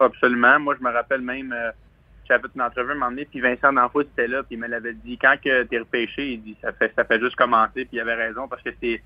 Absolument. 0.00 0.58
Moi, 0.58 0.76
je 0.78 0.84
me 0.84 0.90
rappelle 0.90 1.20
même, 1.20 1.52
euh, 1.52 1.70
j'avais 2.26 2.48
une 2.54 2.62
entrevue 2.62 2.98
donné, 2.98 3.26
puis 3.26 3.40
Vincent 3.40 3.72
D'Anfos 3.72 4.02
était 4.02 4.26
là, 4.26 4.42
puis 4.42 4.56
il 4.56 4.58
me 4.58 4.66
l'avait 4.66 4.94
dit, 4.94 5.18
quand 5.18 5.36
que 5.42 5.66
es 5.70 5.78
repêché, 5.78 6.32
il 6.32 6.42
dit, 6.42 6.56
ça 6.62 6.72
fait, 6.72 6.92
ça 6.96 7.04
fait 7.04 7.20
juste 7.20 7.36
commencer, 7.36 7.84
puis 7.84 7.98
il 7.98 8.00
avait 8.00 8.14
raison, 8.14 8.48
parce 8.48 8.62
que 8.62 8.70
c'est 8.80 9.02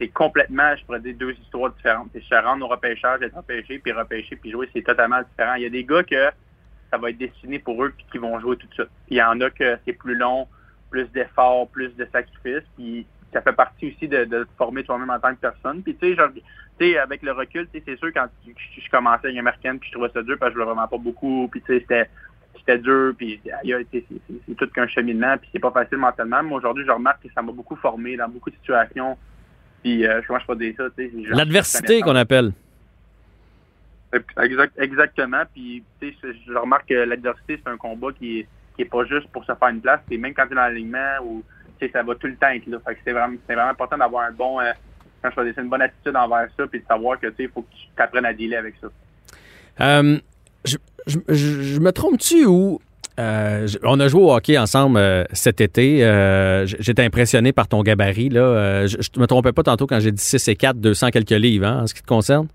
c'est 0.00 0.08
complètement, 0.08 0.74
je 0.76 0.84
pourrais 0.84 0.98
dire, 0.98 1.14
deux 1.16 1.34
histoires 1.34 1.70
différentes. 1.70 2.08
C'est 2.12 2.24
se 2.24 2.60
au 2.60 2.66
repêchage, 2.66 3.22
être 3.22 3.36
repêché, 3.36 3.78
puis 3.78 3.92
repêcher, 3.92 4.34
puis 4.34 4.50
jouer, 4.50 4.68
c'est 4.72 4.82
totalement 4.82 5.22
différent. 5.22 5.54
Il 5.54 5.62
y 5.62 5.66
a 5.66 5.70
des 5.70 5.84
gars 5.84 6.02
que 6.02 6.30
ça 6.90 6.98
va 6.98 7.10
être 7.10 7.18
destiné 7.18 7.60
pour 7.60 7.84
eux, 7.84 7.92
puis 7.96 8.04
qui 8.10 8.18
vont 8.18 8.40
jouer 8.40 8.56
tout 8.56 8.66
de 8.66 8.74
suite. 8.74 8.88
Puis 9.06 9.14
il 9.14 9.18
y 9.18 9.22
en 9.22 9.40
a 9.40 9.50
que 9.50 9.78
c'est 9.84 9.92
plus 9.92 10.16
long, 10.16 10.48
plus 10.90 11.04
d'efforts, 11.12 11.68
plus 11.68 11.94
de 11.94 12.08
sacrifices, 12.12 12.66
puis 12.76 13.06
ça 13.32 13.42
fait 13.42 13.52
partie 13.52 13.92
aussi 13.92 14.08
de, 14.08 14.24
de 14.24 14.44
te 14.44 14.50
former 14.56 14.84
toi-même 14.84 15.10
en 15.10 15.18
tant 15.18 15.34
que 15.34 15.40
personne. 15.40 15.82
Puis 15.82 15.94
tu 15.96 16.08
sais, 16.08 16.14
genre, 16.16 16.30
avec 17.02 17.22
le 17.22 17.32
recul, 17.32 17.68
c'est 17.72 17.98
sûr, 17.98 18.08
quand 18.14 18.26
je, 18.46 18.90
commençais 18.90 19.26
avec 19.26 19.38
américaine, 19.38 19.78
puis 19.78 19.88
je 19.88 19.94
trouvais 19.94 20.10
ça 20.12 20.22
dur 20.22 20.36
parce 20.38 20.50
que 20.50 20.58
je 20.58 20.62
voulais 20.62 20.72
vraiment 20.72 20.88
pas 20.88 20.98
beaucoup, 20.98 21.48
puis 21.50 21.60
tu 21.62 21.72
sais, 21.72 21.80
c'était 21.80 22.08
c'était 22.56 22.78
dur, 22.78 23.14
puis 23.16 23.40
c'est 23.92 24.56
tout 24.56 24.66
qu'un 24.68 24.88
cheminement, 24.88 25.36
puis 25.38 25.48
c'est 25.52 25.58
pas 25.58 25.70
facile 25.70 25.98
mentalement. 25.98 26.42
Mais 26.42 26.54
aujourd'hui, 26.54 26.84
je 26.84 26.90
remarque 26.90 27.22
que 27.22 27.32
ça 27.34 27.42
m'a 27.42 27.52
beaucoup 27.52 27.76
formé 27.76 28.16
dans 28.16 28.28
beaucoup 28.28 28.50
de 28.50 28.56
situations. 28.56 29.16
Puis 29.82 30.06
euh, 30.06 30.20
je 30.22 30.46
pas 30.46 30.54
dire 30.54 30.74
ça, 30.76 30.84
tu 30.96 31.08
sais. 31.08 31.34
L'adversité 31.34 32.00
qu'on 32.00 32.16
appelle. 32.16 32.52
exactement. 34.78 35.42
Puis 35.54 35.82
tu 36.00 36.12
sais, 36.20 36.28
je 36.46 36.52
remarque 36.52 36.88
que 36.88 36.94
l'adversité, 36.94 37.60
c'est 37.62 37.70
un 37.70 37.76
combat 37.76 38.08
qui 38.12 38.40
est, 38.40 38.48
qui 38.76 38.82
est 38.82 38.90
pas 38.90 39.04
juste 39.04 39.28
pour 39.28 39.44
se 39.44 39.54
faire 39.54 39.68
une 39.68 39.80
place. 39.80 40.00
C'est 40.08 40.16
même 40.16 40.34
quand 40.34 40.46
tu 40.46 40.52
es 40.52 40.56
dans 40.56 40.62
l'alignement 40.62 41.22
ou 41.22 41.44
ça 41.92 42.02
va 42.02 42.14
tout 42.14 42.26
le 42.26 42.36
temps 42.36 42.48
être 42.48 42.66
là. 42.66 42.78
Fait 42.86 42.94
que 42.94 43.00
c'est 43.04 43.12
vraiment, 43.12 43.36
vraiment 43.48 43.70
important 43.70 43.98
d'avoir 43.98 44.24
un 44.24 44.32
bon. 44.32 44.60
Euh, 44.60 44.72
quand 45.22 45.30
je 45.36 45.60
une 45.60 45.68
bonne 45.68 45.82
attitude 45.82 46.14
envers 46.14 46.46
ça, 46.56 46.66
puis 46.68 46.80
de 46.80 46.86
savoir 46.86 47.18
que 47.18 47.26
il 47.38 47.48
faut 47.48 47.62
que 47.62 47.72
tu 47.72 47.88
t'apprennes 47.96 48.24
à 48.24 48.32
dealer 48.32 48.56
avec 48.56 48.74
ça. 48.80 48.88
Euh, 49.80 50.18
je, 50.64 51.80
me 51.80 51.90
trompe-tu 51.90 52.46
ou 52.46 52.80
euh, 53.18 53.66
on 53.82 53.98
a 53.98 54.06
joué 54.06 54.22
au 54.22 54.32
hockey 54.32 54.56
ensemble 54.56 55.26
cet 55.32 55.60
été. 55.60 55.98
J'étais 56.66 57.02
impressionné 57.02 57.52
par 57.52 57.66
ton 57.66 57.82
gabarit. 57.82 58.28
Là. 58.28 58.86
je 58.86 58.96
ne 59.16 59.20
me 59.20 59.26
trompais 59.26 59.52
pas 59.52 59.64
tantôt 59.64 59.88
quand 59.88 59.98
j'ai 59.98 60.12
dit 60.12 60.22
6 60.22 60.48
et 60.48 60.56
4, 60.56 60.76
200 60.76 61.10
quelques 61.10 61.30
livres, 61.30 61.66
hein, 61.66 61.82
en 61.82 61.86
ce 61.88 61.94
qui 61.94 62.02
te 62.02 62.06
concerne? 62.06 62.46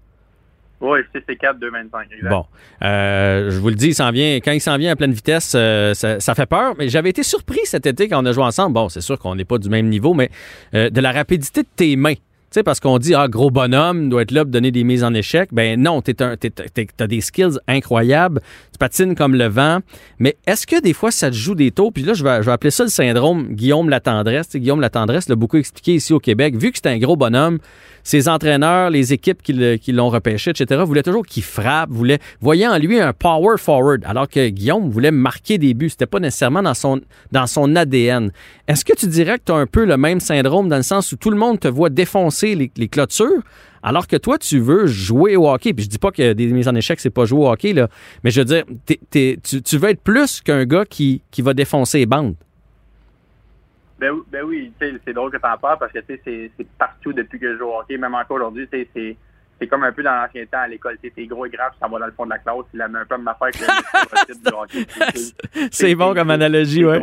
Oui, 0.83 0.99
6 1.15 1.21
et 1.29 1.35
4, 1.37 1.59
225, 1.59 2.07
exact. 2.11 2.29
Bon. 2.29 2.45
je 2.81 3.59
vous 3.59 3.69
le 3.69 3.75
dis, 3.75 3.87
il 3.87 3.95
s'en 3.95 4.11
vient, 4.11 4.35
quand 4.37 4.51
il 4.51 4.61
s'en 4.61 4.77
vient 4.77 4.91
à 4.91 4.95
pleine 4.95 5.13
vitesse, 5.13 5.45
ça, 5.45 6.19
ça, 6.19 6.35
fait 6.35 6.45
peur. 6.45 6.75
Mais 6.77 6.89
j'avais 6.89 7.09
été 7.09 7.23
surpris 7.23 7.61
cet 7.63 7.85
été 7.85 8.07
quand 8.07 8.21
on 8.21 8.25
a 8.25 8.31
joué 8.33 8.43
ensemble. 8.43 8.73
Bon, 8.73 8.89
c'est 8.89 9.01
sûr 9.01 9.17
qu'on 9.17 9.35
n'est 9.35 9.45
pas 9.45 9.57
du 9.57 9.69
même 9.69 9.87
niveau, 9.87 10.13
mais 10.13 10.29
de 10.73 11.01
la 11.01 11.11
rapidité 11.11 11.63
de 11.63 11.69
tes 11.75 11.95
mains 11.95 12.15
sais, 12.53 12.63
parce 12.63 12.79
qu'on 12.79 12.99
dit, 12.99 13.15
ah, 13.15 13.27
gros 13.27 13.51
bonhomme, 13.51 14.09
doit 14.09 14.21
être 14.21 14.31
là 14.31 14.43
pour 14.43 14.51
donner 14.51 14.71
des 14.71 14.83
mises 14.83 15.03
en 15.03 15.13
échec. 15.13 15.49
Ben 15.51 15.81
non, 15.81 16.01
tu 16.01 16.13
as 16.19 17.07
des 17.07 17.21
skills 17.21 17.57
incroyables, 17.67 18.41
tu 18.71 18.77
patines 18.77 19.15
comme 19.15 19.35
le 19.35 19.47
vent. 19.47 19.79
Mais 20.19 20.37
est-ce 20.45 20.67
que 20.67 20.79
des 20.79 20.93
fois, 20.93 21.11
ça 21.11 21.29
te 21.29 21.35
joue 21.35 21.55
des 21.55 21.71
tours? 21.71 21.91
Puis 21.91 22.03
là, 22.03 22.13
je 22.13 22.23
vais, 22.23 22.51
appeler 22.51 22.71
ça 22.71 22.83
le 22.83 22.89
syndrome 22.89 23.47
Guillaume 23.49 23.89
Latendresse. 23.89 24.49
T'sais, 24.49 24.59
Guillaume 24.59 24.81
Latendresse 24.81 25.27
l'a 25.29 25.35
beaucoup 25.35 25.57
expliqué 25.57 25.95
ici 25.95 26.13
au 26.13 26.19
Québec. 26.19 26.55
Vu 26.55 26.71
que 26.71 26.77
c'est 26.81 26.89
un 26.89 26.97
gros 26.97 27.15
bonhomme, 27.15 27.57
ses 28.03 28.27
entraîneurs, 28.27 28.89
les 28.89 29.13
équipes 29.13 29.41
qui 29.41 29.91
l'ont 29.91 30.09
repêché, 30.09 30.51
etc., 30.51 30.81
voulaient 30.85 31.03
toujours 31.03 31.25
qu'il 31.25 31.43
frappe, 31.43 31.89
voulaient, 31.89 32.19
voyaient 32.41 32.67
en 32.67 32.77
lui 32.77 32.99
un 32.99 33.13
power 33.13 33.57
forward, 33.57 34.03
alors 34.05 34.27
que 34.27 34.49
Guillaume 34.49 34.89
voulait 34.89 35.11
marquer 35.11 35.57
des 35.57 35.73
buts. 35.73 35.89
C'était 35.89 36.05
pas 36.05 36.19
nécessairement 36.19 36.61
dans 36.61 36.73
son, 36.73 37.75
ADN. 37.75 38.31
Est-ce 38.67 38.83
que 38.83 38.93
tu 38.93 39.07
dirais 39.07 39.39
que 39.39 39.43
tu 39.45 39.51
as 39.51 39.55
un 39.55 39.65
peu 39.65 39.85
le 39.85 39.97
même 39.97 40.19
syndrome 40.19 40.67
dans 40.67 40.77
le 40.77 40.83
sens 40.83 41.11
où 41.11 41.15
tout 41.15 41.29
le 41.29 41.37
monde 41.37 41.59
te 41.59 41.67
voit 41.67 41.89
défoncer 41.89 42.55
les, 42.55 42.71
les 42.75 42.87
clôtures, 42.87 43.41
alors 43.81 44.07
que 44.07 44.15
toi, 44.15 44.37
tu 44.37 44.59
veux 44.59 44.85
jouer 44.85 45.35
au 45.35 45.49
hockey? 45.49 45.73
Puis 45.73 45.85
je 45.85 45.89
dis 45.89 45.97
pas 45.97 46.11
que 46.11 46.33
des 46.33 46.47
mises 46.47 46.67
en 46.67 46.75
échec, 46.75 46.99
c'est 46.99 47.09
pas 47.09 47.25
jouer 47.25 47.45
au 47.45 47.49
hockey, 47.49 47.73
là. 47.73 47.87
Mais 48.23 48.31
je 48.31 48.41
veux 48.41 48.45
dire, 48.45 48.63
tu, 49.11 49.77
veux 49.77 49.89
être 49.89 50.01
plus 50.01 50.41
qu'un 50.41 50.65
gars 50.65 50.85
qui, 50.85 51.21
qui 51.31 51.41
va 51.41 51.53
défoncer 51.53 51.99
les 51.99 52.05
bandes. 52.05 52.35
Ben, 54.03 54.15
ben 54.29 54.43
oui, 54.43 54.73
c'est 54.81 55.13
drôle 55.13 55.31
que 55.31 55.37
tu 55.37 55.47
en 55.47 55.57
parles 55.57 55.79
parce 55.79 55.93
que 55.93 55.99
c'est 56.05 56.51
partout 56.77 57.13
depuis 57.13 57.39
que 57.39 57.53
je 57.53 57.57
joue 57.57 57.67
au 57.67 57.79
hockey. 57.79 57.97
Même 57.97 58.13
encore 58.15 58.35
aujourd'hui, 58.35 58.67
c'est 58.69 58.89
c'est 58.93 59.67
comme 59.67 59.85
un 59.85 59.93
peu 59.93 60.03
dans 60.03 60.13
l'ancien 60.13 60.45
temps 60.45 60.59
à 60.59 60.67
l'école. 60.67 60.97
T'es 60.97 61.25
gros 61.25 61.45
et 61.45 61.49
grave, 61.49 61.71
ça 61.79 61.87
va 61.87 61.99
dans 61.99 62.07
le 62.07 62.11
fond 62.11 62.25
de 62.25 62.31
la 62.31 62.39
classe, 62.39 62.65
il 62.73 62.81
a 62.81 62.85
un 62.85 63.05
peu 63.05 63.17
de 63.17 63.29
affaire 63.29 63.51
que 63.51 64.49
le 64.49 64.55
hockey. 64.57 64.85
C'est 65.71 65.95
bon 65.95 66.13
comme 66.13 66.31
analogie, 66.31 66.83
ouais. 66.83 66.99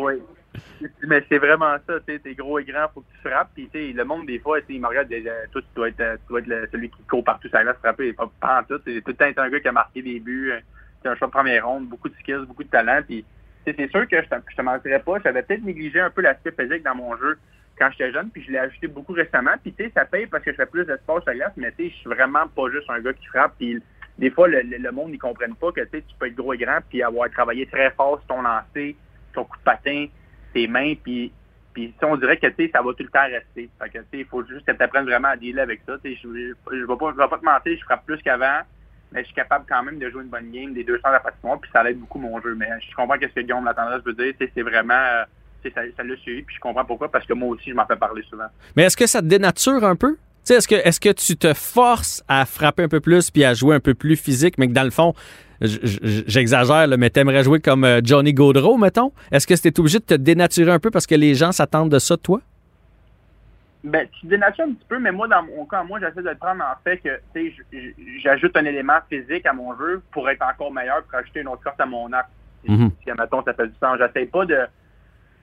Mais 1.06 1.24
c'est 1.28 1.38
vraiment 1.38 1.76
ça, 1.86 2.00
tu 2.06 2.20
t'es 2.20 2.34
gros 2.34 2.58
et 2.58 2.64
grand, 2.64 2.88
faut 2.92 3.00
que 3.00 3.06
tu 3.12 3.28
frappes. 3.28 3.50
Puis 3.54 3.92
le 3.94 4.04
monde, 4.04 4.26
des 4.26 4.38
fois, 4.38 4.58
il 4.68 4.80
me 4.80 4.88
regarde, 4.88 5.08
toi, 5.52 5.62
tu 5.62 5.68
dois 5.74 5.88
être, 5.88 6.18
tu 6.26 6.28
dois 6.28 6.40
être 6.40 6.70
celui 6.70 6.90
qui 6.90 7.02
court 7.04 7.24
partout, 7.24 7.48
ça 7.48 7.64
va 7.64 7.72
se 7.72 7.78
frapper. 7.78 8.12
Pas, 8.12 8.30
pas 8.38 8.60
en 8.60 8.64
tout. 8.64 8.82
C'est 8.84 9.00
tout 9.00 9.12
le 9.12 9.14
temps 9.14 9.42
un 9.42 9.48
gars 9.48 9.60
qui 9.60 9.68
a 9.68 9.72
marqué 9.72 10.02
des 10.02 10.20
buts, 10.20 10.52
qui 11.00 11.08
a 11.08 11.12
un 11.12 11.14
choix 11.14 11.28
de 11.28 11.32
première 11.32 11.66
ronde, 11.66 11.86
beaucoup 11.86 12.10
de 12.10 12.14
skills, 12.16 12.44
beaucoup 12.46 12.64
de 12.64 12.68
talent. 12.68 13.00
Puis 13.06 13.24
c'est 13.64 13.90
sûr 13.90 14.08
que 14.08 14.16
je 14.16 14.34
ne 14.34 14.40
te 14.56 14.62
mentirais 14.62 15.00
pas, 15.00 15.18
j'avais 15.22 15.42
peut-être 15.42 15.62
négligé 15.62 16.00
un 16.00 16.10
peu 16.10 16.22
l'aspect 16.22 16.52
physique 16.52 16.82
dans 16.82 16.94
mon 16.94 17.16
jeu 17.16 17.38
quand 17.78 17.90
j'étais 17.92 18.12
jeune, 18.12 18.30
puis 18.30 18.42
je 18.42 18.52
l'ai 18.52 18.58
ajouté 18.58 18.86
beaucoup 18.88 19.12
récemment. 19.12 19.54
Puis 19.62 19.72
tu 19.72 19.84
sais, 19.84 19.92
ça 19.94 20.04
paye 20.04 20.26
parce 20.26 20.44
que 20.44 20.50
je 20.52 20.56
fais 20.56 20.66
plus 20.66 20.84
d'espace 20.84 21.26
à 21.26 21.34
glace, 21.34 21.52
mais 21.56 21.70
tu 21.72 21.84
sais, 21.84 21.90
je 21.90 21.96
suis 21.96 22.10
vraiment 22.10 22.46
pas 22.48 22.70
juste 22.70 22.88
un 22.90 23.00
gars 23.00 23.12
qui 23.12 23.26
frappe. 23.26 23.54
Puis 23.58 23.82
des 24.18 24.30
fois, 24.30 24.48
le, 24.48 24.92
monde, 24.92 25.12
ils 25.12 25.18
comprennent 25.18 25.56
pas 25.56 25.72
que 25.72 25.80
tu 25.80 26.02
peux 26.18 26.26
être 26.26 26.34
gros 26.34 26.52
et 26.52 26.58
grand, 26.58 26.78
puis 26.88 27.02
avoir 27.02 27.30
travaillé 27.30 27.66
très 27.66 27.90
fort 27.92 28.18
sur 28.18 28.36
ton 28.36 28.42
lancer, 28.42 28.96
ton 29.32 29.44
coup 29.44 29.56
de 29.56 29.62
patin, 29.62 30.06
tes 30.52 30.66
mains, 30.66 30.94
puis 31.02 31.32
puis 31.72 31.94
on 32.02 32.16
dirait 32.16 32.36
que 32.36 32.48
ça 32.48 32.82
va 32.82 32.92
tout 32.94 33.04
le 33.04 33.10
temps 33.10 33.26
rester. 33.26 33.70
Fait 33.80 33.88
que 33.88 33.98
il 34.12 34.24
faut 34.24 34.44
juste 34.44 34.66
que 34.66 34.72
tu 34.72 34.82
apprennes 34.82 35.04
vraiment 35.04 35.28
à 35.28 35.36
dealer 35.36 35.60
avec 35.60 35.82
ça. 35.86 35.96
Je 36.02 36.26
ne 36.26 36.32
vais, 36.32 36.86
vais 36.86 36.96
pas 36.96 37.38
te 37.38 37.44
mentir, 37.44 37.78
je 37.78 37.84
frappe 37.84 38.04
plus 38.04 38.20
qu'avant 38.22 38.62
mais 39.12 39.20
je 39.20 39.26
suis 39.26 39.34
capable 39.34 39.64
quand 39.68 39.82
même 39.82 39.98
de 39.98 40.08
jouer 40.10 40.22
une 40.22 40.28
bonne 40.28 40.50
game 40.50 40.72
des 40.72 40.84
200 40.84 41.00
à 41.04 41.12
la 41.12 41.20
patinoire, 41.20 41.58
puis 41.60 41.70
ça 41.72 41.88
aide 41.88 41.98
beaucoup 41.98 42.18
mon 42.18 42.40
jeu. 42.40 42.54
Mais 42.54 42.68
je 42.88 42.94
comprends 42.94 43.16
ce 43.20 43.26
que 43.26 43.40
Guillaume 43.40 43.64
Latendresse 43.64 44.02
veut 44.04 44.14
dire. 44.14 44.32
C'est 44.38 44.62
vraiment. 44.62 44.94
Euh, 44.94 45.24
ça, 45.74 45.82
ça 45.96 46.02
l'a 46.02 46.16
suivi, 46.16 46.42
puis 46.42 46.56
je 46.56 46.60
comprends 46.60 46.84
pourquoi, 46.84 47.10
parce 47.10 47.26
que 47.26 47.34
moi 47.34 47.48
aussi, 47.50 47.70
je 47.70 47.74
m'en 47.74 47.86
fais 47.86 47.96
parler 47.96 48.22
souvent. 48.30 48.46
Mais 48.76 48.84
est-ce 48.84 48.96
que 48.96 49.06
ça 49.06 49.20
te 49.20 49.26
dénature 49.26 49.84
un 49.84 49.96
peu? 49.96 50.16
Est-ce 50.48 50.66
que, 50.66 50.74
est 50.74 50.98
que 50.98 51.12
tu 51.12 51.36
te 51.36 51.52
forces 51.54 52.24
à 52.26 52.46
frapper 52.46 52.84
un 52.84 52.88
peu 52.88 53.00
plus 53.00 53.30
puis 53.30 53.44
à 53.44 53.54
jouer 53.54 53.76
un 53.76 53.80
peu 53.80 53.94
plus 53.94 54.16
physique, 54.16 54.56
mais 54.58 54.68
que 54.68 54.72
dans 54.72 54.84
le 54.84 54.90
fond, 54.90 55.14
j'exagère, 55.60 56.88
mais 56.98 57.10
t'aimerais 57.10 57.44
jouer 57.44 57.60
comme 57.60 57.84
euh, 57.84 58.00
Johnny 58.02 58.32
Gaudreau, 58.32 58.78
mettons? 58.78 59.12
Est-ce 59.30 59.46
que 59.46 59.54
c'était 59.54 59.78
obligé 59.78 59.98
de 59.98 60.04
te 60.04 60.14
dénaturer 60.14 60.72
un 60.72 60.78
peu 60.78 60.90
parce 60.90 61.06
que 61.06 61.14
les 61.14 61.34
gens 61.34 61.52
s'attendent 61.52 61.90
de 61.90 61.98
ça 61.98 62.16
toi? 62.16 62.40
Ben, 63.82 64.06
tu 64.08 64.26
dénatures 64.26 64.66
un 64.66 64.74
petit 64.74 64.86
peu, 64.86 64.98
mais 64.98 65.10
moi, 65.10 65.26
dans 65.26 65.42
mon 65.42 65.64
cas, 65.64 65.82
moi, 65.82 65.98
j'essaie 66.00 66.22
de 66.22 66.28
le 66.28 66.34
prendre 66.34 66.62
en 66.62 66.74
fait 66.84 66.98
que, 66.98 67.20
tu 67.34 67.54
sais, 67.72 67.94
j'ajoute 68.22 68.54
un 68.56 68.64
élément 68.66 68.98
physique 69.08 69.46
à 69.46 69.54
mon 69.54 69.74
jeu 69.78 70.02
pour 70.12 70.28
être 70.28 70.42
encore 70.42 70.72
meilleur, 70.72 71.02
pour 71.04 71.18
ajouter 71.18 71.40
une 71.40 71.48
autre 71.48 71.64
carte 71.64 71.80
à 71.80 71.86
mon 71.86 72.12
arc. 72.12 72.28
Mm-hmm. 72.66 72.90
Si, 73.02 73.10
admettons, 73.10 73.42
ça 73.42 73.54
fait 73.54 73.68
du 73.68 73.74
sens. 73.80 73.98
J'essaie 73.98 74.26
pas 74.26 74.44
de... 74.44 74.66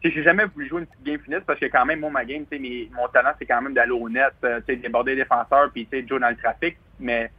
Tu 0.01 0.09
sais, 0.09 0.15
j'ai 0.15 0.23
jamais 0.23 0.45
voulu 0.45 0.67
jouer 0.67 0.81
une 0.81 0.85
petite 0.85 1.03
game 1.03 1.19
finite 1.19 1.45
parce 1.45 1.59
que 1.59 1.65
quand 1.65 1.85
même, 1.85 1.99
moi, 1.99 2.11
ma 2.11 2.25
game, 2.25 2.45
tu 2.45 2.57
sais, 2.57 2.89
mon 2.95 3.07
talent, 3.07 3.31
c'est 3.39 3.47
quand 3.47 3.59
même 3.59 3.73
d'aller 3.73 3.91
au 3.91 4.07
net, 4.07 4.33
euh, 4.43 4.59
tu 4.59 4.75
sais, 4.75 4.79
déborder 4.79 5.15
les 5.15 5.23
défenseurs, 5.23 5.71
puis, 5.71 5.87
tu 5.87 5.99
sais, 5.99 6.07
jouer 6.07 6.19
dans 6.19 6.29
le 6.29 6.35
trafic. 6.35 6.77
Mais 6.99 7.31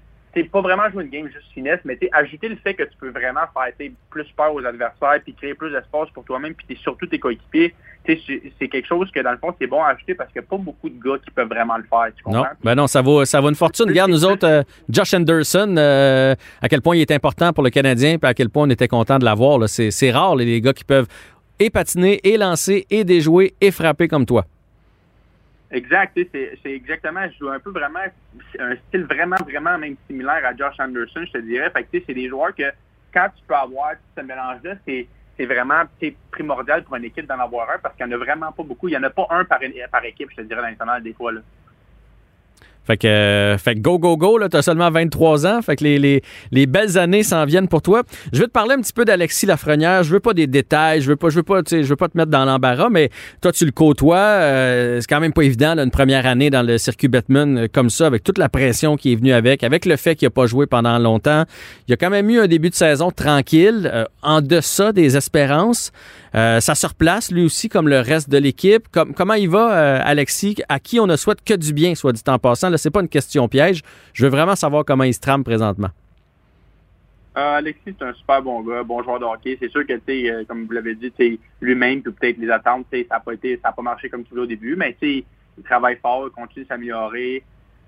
c'est 0.42 0.50
pas 0.50 0.60
vraiment 0.60 0.88
jouer 0.90 1.04
une 1.04 1.10
game 1.10 1.26
juste 1.26 1.52
finesse, 1.52 1.80
mais 1.84 1.98
ajouter 2.12 2.48
le 2.48 2.56
fait 2.56 2.74
que 2.74 2.84
tu 2.84 2.96
peux 2.98 3.10
vraiment 3.10 3.40
faire 3.52 3.88
plus 4.10 4.26
peur 4.36 4.54
aux 4.54 4.64
adversaires, 4.64 5.20
puis 5.22 5.34
créer 5.34 5.54
plus 5.54 5.70
d'espace 5.70 6.08
pour 6.14 6.24
toi-même, 6.24 6.54
puis 6.54 6.76
surtout 6.76 7.06
tes 7.06 7.18
coéquipiers. 7.18 7.74
C'est 8.06 8.68
quelque 8.68 8.86
chose 8.86 9.10
que, 9.10 9.20
dans 9.20 9.32
le 9.32 9.38
fond, 9.38 9.54
c'est 9.60 9.66
bon 9.66 9.82
à 9.82 9.88
ajouter 9.88 10.14
parce 10.14 10.32
qu'il 10.32 10.40
n'y 10.40 10.46
a 10.46 10.48
pas 10.48 10.56
beaucoup 10.56 10.88
de 10.88 10.98
gars 10.98 11.18
qui 11.22 11.30
peuvent 11.30 11.48
vraiment 11.48 11.76
le 11.76 11.84
faire. 11.84 12.06
Tu 12.16 12.22
comprends? 12.22 12.40
Non, 12.40 12.46
ben 12.62 12.74
non 12.74 12.86
ça, 12.86 13.02
vaut, 13.02 13.24
ça 13.24 13.40
vaut 13.40 13.50
une 13.50 13.54
fortune. 13.54 13.86
Regarde, 13.86 14.10
nous 14.10 14.24
autres, 14.24 14.46
euh, 14.46 14.62
Josh 14.88 15.12
Anderson, 15.12 15.74
euh, 15.76 16.34
à 16.62 16.68
quel 16.68 16.80
point 16.80 16.96
il 16.96 17.02
est 17.02 17.10
important 17.10 17.52
pour 17.52 17.62
le 17.62 17.70
Canadien, 17.70 18.18
puis 18.18 18.28
à 18.28 18.34
quel 18.34 18.48
point 18.48 18.64
on 18.64 18.70
était 18.70 18.88
content 18.88 19.18
de 19.18 19.24
l'avoir. 19.24 19.68
C'est 19.68 20.10
rare, 20.10 20.36
les 20.36 20.60
gars 20.60 20.72
qui 20.72 20.84
peuvent 20.84 21.08
et 21.58 21.70
patiner, 21.70 22.20
et 22.22 22.36
lancer, 22.36 22.86
et 22.88 23.04
déjouer, 23.04 23.54
et 23.60 23.70
frapper 23.72 24.08
comme 24.08 24.24
toi. 24.24 24.44
Exact, 25.70 26.18
c'est 26.32 26.58
exactement, 26.64 27.28
je 27.30 27.38
joue 27.38 27.50
un 27.50 27.60
peu 27.60 27.70
vraiment, 27.70 28.00
un 28.58 28.76
style 28.88 29.04
vraiment, 29.04 29.36
vraiment 29.44 29.76
même 29.76 29.96
similaire 30.06 30.40
à 30.44 30.56
Josh 30.56 30.80
Anderson, 30.80 31.24
je 31.26 31.32
te 31.32 31.38
dirais. 31.38 31.70
Fait 31.70 31.84
que 31.84 32.04
c'est 32.06 32.14
des 32.14 32.28
joueurs 32.28 32.54
que 32.54 32.72
quand 33.12 33.28
tu 33.36 33.44
peux 33.46 33.54
avoir 33.54 33.92
ce 34.16 34.22
mélange-là, 34.22 34.76
c'est 34.86 35.44
vraiment 35.44 35.82
primordial 36.30 36.84
pour 36.84 36.96
une 36.96 37.04
équipe 37.04 37.26
d'en 37.26 37.38
avoir 37.38 37.70
un 37.70 37.78
parce 37.78 37.94
qu'il 37.96 38.06
n'y 38.06 38.14
en 38.14 38.16
a 38.16 38.24
vraiment 38.24 38.50
pas 38.50 38.62
beaucoup. 38.62 38.88
Il 38.88 38.92
n'y 38.92 38.96
en 38.96 39.02
a 39.02 39.10
pas 39.10 39.26
un 39.30 39.44
par, 39.44 39.60
par 39.92 40.04
équipe, 40.04 40.30
je 40.30 40.36
te 40.36 40.40
dirais, 40.42 40.76
dans 40.78 41.02
des 41.02 41.12
fois. 41.12 41.32
Là. 41.32 41.40
Fait 42.86 42.96
que, 42.96 43.06
euh, 43.06 43.58
fait 43.58 43.74
go, 43.74 43.98
go, 43.98 44.16
go, 44.16 44.38
là, 44.38 44.48
t'as 44.48 44.62
seulement 44.62 44.90
23 44.90 45.46
ans. 45.46 45.60
Fait 45.60 45.76
que 45.76 45.84
les, 45.84 45.98
les, 45.98 46.22
les 46.52 46.66
belles 46.66 46.96
années 46.96 47.22
s'en 47.22 47.44
viennent 47.44 47.68
pour 47.68 47.82
toi. 47.82 48.02
Je 48.32 48.40
vais 48.40 48.46
te 48.46 48.50
parler 48.50 48.74
un 48.74 48.80
petit 48.80 48.94
peu 48.94 49.04
d'Alexis 49.04 49.44
Lafrenière. 49.44 50.02
Je 50.04 50.10
veux 50.10 50.20
pas 50.20 50.32
des 50.32 50.46
détails. 50.46 51.02
Je 51.02 51.08
veux 51.08 51.16
pas, 51.16 51.28
je 51.28 51.36
veux 51.36 51.42
pas, 51.42 51.60
je 51.70 51.82
veux 51.82 51.96
pas 51.96 52.08
te 52.08 52.16
mettre 52.16 52.30
dans 52.30 52.46
l'embarras, 52.46 52.88
mais 52.90 53.10
toi, 53.42 53.52
tu 53.52 53.66
le 53.66 53.72
côtoies. 53.72 54.16
Euh, 54.16 55.00
c'est 55.00 55.06
quand 55.06 55.20
même 55.20 55.34
pas 55.34 55.42
évident, 55.42 55.74
là, 55.74 55.82
une 55.82 55.90
première 55.90 56.24
année 56.24 56.48
dans 56.48 56.62
le 56.62 56.78
circuit 56.78 57.08
Batman 57.08 57.58
euh, 57.58 57.66
comme 57.70 57.90
ça, 57.90 58.06
avec 58.06 58.24
toute 58.24 58.38
la 58.38 58.48
pression 58.48 58.96
qui 58.96 59.12
est 59.12 59.16
venue 59.16 59.32
avec, 59.32 59.64
avec 59.64 59.84
le 59.84 59.96
fait 59.96 60.16
qu'il 60.16 60.26
a 60.26 60.30
pas 60.30 60.46
joué 60.46 60.66
pendant 60.66 60.98
longtemps. 60.98 61.44
Il 61.86 61.90
y 61.90 61.94
a 61.94 61.98
quand 61.98 62.10
même 62.10 62.30
eu 62.30 62.40
un 62.40 62.46
début 62.46 62.70
de 62.70 62.74
saison 62.74 63.10
tranquille, 63.10 64.06
en 64.22 64.40
deçà 64.40 64.92
des 64.92 65.16
espérances. 65.16 65.92
Ça 66.32 66.74
se 66.74 66.86
replace 66.86 67.30
lui 67.30 67.44
aussi 67.44 67.68
comme 67.68 67.88
le 67.88 68.00
reste 68.00 68.30
de 68.30 68.38
l'équipe. 68.38 68.88
comment 69.16 69.34
il 69.34 69.48
va, 69.48 70.00
Alexis, 70.02 70.56
à 70.68 70.78
qui 70.78 71.00
on 71.00 71.06
ne 71.06 71.16
souhaite 71.16 71.42
que 71.44 71.54
du 71.54 71.72
bien, 71.72 71.94
soit 71.94 72.12
dit 72.12 72.22
en 72.28 72.38
passant 72.38 72.70
c'est 72.76 72.90
pas 72.90 73.00
une 73.00 73.08
question 73.08 73.48
piège. 73.48 73.82
Je 74.12 74.24
veux 74.24 74.30
vraiment 74.30 74.56
savoir 74.56 74.84
comment 74.84 75.04
il 75.04 75.14
se 75.14 75.20
trame 75.20 75.44
présentement. 75.44 75.90
Euh, 77.36 77.58
Alexis, 77.58 77.94
c'est 77.98 78.02
un 78.02 78.12
super 78.14 78.42
bon 78.42 78.62
gars, 78.62 78.82
bon 78.82 79.02
joueur 79.02 79.20
de 79.20 79.24
hockey. 79.24 79.56
C'est 79.60 79.70
sûr 79.70 79.86
que, 79.86 79.92
euh, 79.92 80.44
comme 80.48 80.66
vous 80.66 80.72
l'avez 80.72 80.96
dit, 80.96 81.12
lui-même, 81.60 82.02
puis 82.02 82.12
peut-être 82.12 82.38
les 82.38 82.50
attentes, 82.50 82.86
ça 82.90 82.98
n'a 83.10 83.20
pas 83.20 83.32
été, 83.32 83.60
ça 83.62 83.70
pas 83.70 83.82
marché 83.82 84.08
comme 84.08 84.24
tu 84.24 84.30
voulais 84.30 84.42
au 84.42 84.46
début, 84.46 84.74
mais 84.74 84.96
il 85.00 85.24
travaille 85.64 85.98
fort, 86.02 86.26
il 86.26 86.30
continue 86.30 86.64
de 86.64 86.68
s'améliorer. 86.68 87.44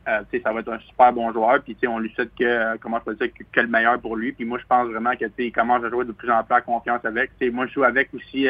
Euh, 0.08 0.22
ça 0.42 0.52
va 0.52 0.60
être 0.60 0.72
un 0.72 0.78
super 0.80 1.12
bon 1.12 1.32
joueur. 1.32 1.62
Puis 1.62 1.76
on 1.86 1.98
lui 1.98 2.10
souhaite 2.12 2.34
que, 2.38 2.76
comment 2.78 2.98
je 3.00 3.04
peux 3.04 3.14
dire, 3.14 3.28
que, 3.52 3.60
le 3.60 3.68
meilleur 3.68 4.00
pour 4.00 4.16
lui. 4.16 4.32
Puis 4.32 4.44
moi, 4.44 4.58
je 4.58 4.66
pense 4.66 4.88
vraiment 4.88 5.12
qu'il 5.14 5.52
commence 5.52 5.84
à 5.84 5.90
jouer 5.90 6.04
de 6.04 6.12
plus 6.12 6.30
en 6.30 6.42
plus 6.42 6.54
à 6.54 6.60
confiance 6.60 7.04
avec. 7.04 7.30
moi, 7.52 7.66
je 7.66 7.74
joue 7.74 7.84
avec 7.84 8.12
aussi 8.14 8.48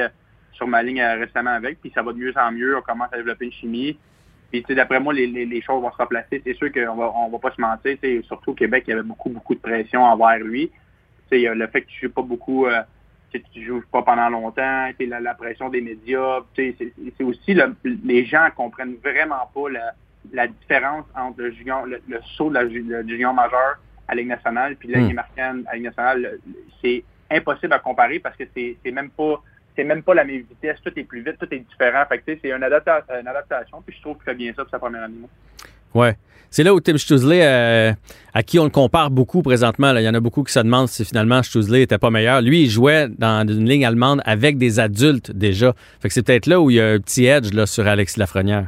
sur 0.53 0.69
ma 0.69 0.83
ligne 0.83 1.03
récemment 1.03 1.51
avec. 1.51 1.81
Puis 1.81 1.91
ça 1.95 2.03
va 2.03 2.13
de 2.13 2.19
mieux 2.19 2.33
en 2.37 2.53
mieux. 2.53 2.77
On 2.77 2.83
commence 2.83 3.13
à 3.13 3.17
développer 3.17 3.47
une 3.47 3.53
chimie. 3.53 3.99
Puis, 4.51 4.65
d'après 4.71 4.99
moi, 4.99 5.13
les, 5.13 5.27
les, 5.27 5.63
choses 5.63 5.81
vont 5.81 5.93
se 5.93 5.97
replacer. 5.97 6.43
C'est 6.45 6.55
sûr 6.55 6.73
qu'on 6.73 6.97
va, 6.97 7.13
on 7.15 7.29
va 7.29 7.39
pas 7.39 7.53
se 7.53 7.61
mentir. 7.61 7.97
Surtout 8.25 8.51
au 8.51 8.55
Québec, 8.55 8.85
il 8.87 8.91
y 8.91 8.93
avait 8.93 9.03
beaucoup, 9.03 9.31
beaucoup 9.31 9.55
de 9.55 9.61
pression 9.61 10.03
envers 10.03 10.39
lui. 10.39 10.71
T'sais, 11.27 11.55
le 11.55 11.67
fait 11.69 11.83
que 11.83 11.87
tu 11.87 12.07
joues 12.07 12.13
pas 12.13 12.23
beaucoup, 12.23 12.67
euh, 12.67 12.83
tu 13.31 13.65
joues 13.65 13.85
pas 13.93 14.03
pendant 14.03 14.29
longtemps, 14.29 14.91
la, 14.99 15.21
la 15.21 15.35
pression 15.35 15.69
des 15.69 15.81
médias. 15.81 16.41
C'est 16.57 16.75
aussi, 17.23 17.57
les 17.85 18.25
gens 18.25 18.49
comprennent 18.57 18.97
vraiment 18.97 19.49
pas 19.55 19.71
la, 19.71 19.93
la 20.33 20.47
différence 20.47 21.07
entre 21.15 21.43
le, 21.43 21.53
junior, 21.53 21.87
le, 21.87 22.01
saut 22.37 22.51
de 22.51 22.55
la, 22.55 22.65
du 22.65 23.15
junior 23.15 23.35
majeur 23.35 23.79
à 24.09 24.15
Ligue 24.15 24.29
nationale 24.29 24.77
puis 24.77 24.89
la 24.89 24.99
Ligue 24.99 25.15
hmm. 25.15 25.19
américaine 25.19 25.65
à 25.67 25.75
Ligue 25.75 25.85
nationale. 25.85 26.39
C'est 26.83 27.05
impossible 27.31 27.73
à 27.73 27.79
comparer 27.79 28.19
parce 28.19 28.37
que 28.37 28.45
c'est 28.55 28.93
même 28.93 29.11
pas 29.11 29.43
c'est 29.77 29.85
même 29.85 30.03
pas 30.03 30.15
la 30.15 30.25
même 30.25 30.43
vitesse, 30.43 30.79
tout 30.85 30.93
est 30.97 31.05
plus 31.05 31.23
vite, 31.23 31.37
tout 31.39 31.49
est 31.51 31.61
différent. 31.61 32.05
Fait 32.09 32.19
que, 32.19 32.37
c'est 32.43 32.51
une, 32.51 32.63
adaptation, 32.63 33.83
puis 33.87 33.95
je 33.97 34.03
trouve 34.03 34.17
qu'il 34.17 34.25
fait 34.25 34.35
bien 34.35 34.53
ça 34.55 34.63
pour 34.63 34.71
sa 34.71 34.79
première 34.79 35.05
année. 35.05 35.15
Ouais. 35.95 36.17
C'est 36.51 36.65
là 36.65 36.75
où 36.75 36.81
Tim 36.81 36.99
Stutzley, 36.99 37.41
euh, 37.43 37.93
à 38.35 38.43
qui 38.43 38.59
on 38.59 38.65
le 38.65 38.71
compare 38.71 39.11
beaucoup 39.11 39.41
présentement, 39.41 39.97
il 39.97 40.03
y 40.03 40.09
en 40.09 40.15
a 40.15 40.21
beaucoup 40.21 40.43
qui 40.43 40.53
se 40.53 40.59
demandent 40.59 40.89
si 40.89 41.05
finalement 41.05 41.43
Stutzley 41.45 41.83
était 41.83 41.99
pas 41.99 42.11
meilleur. 42.11 42.43
Lui, 42.43 42.65
il 42.65 42.69
jouait 42.69 43.09
dans 43.09 43.47
une 43.47 43.69
ligne 43.69 43.87
allemande 43.87 44.21
avec 44.25 44.59
des 44.59 44.81
adultes 44.81 45.31
déjà. 45.31 45.75
Fait 46.01 46.09
que 46.09 46.15
c'est 46.15 46.25
peut-être 46.25 46.47
là 46.47 46.61
où 46.61 46.69
il 46.69 46.77
y 46.77 46.81
a 46.81 46.89
un 46.89 46.99
petit 46.99 47.27
edge 47.27 47.53
là, 47.53 47.67
sur 47.67 47.87
Alexis 47.87 48.19
Lafrenière. 48.19 48.67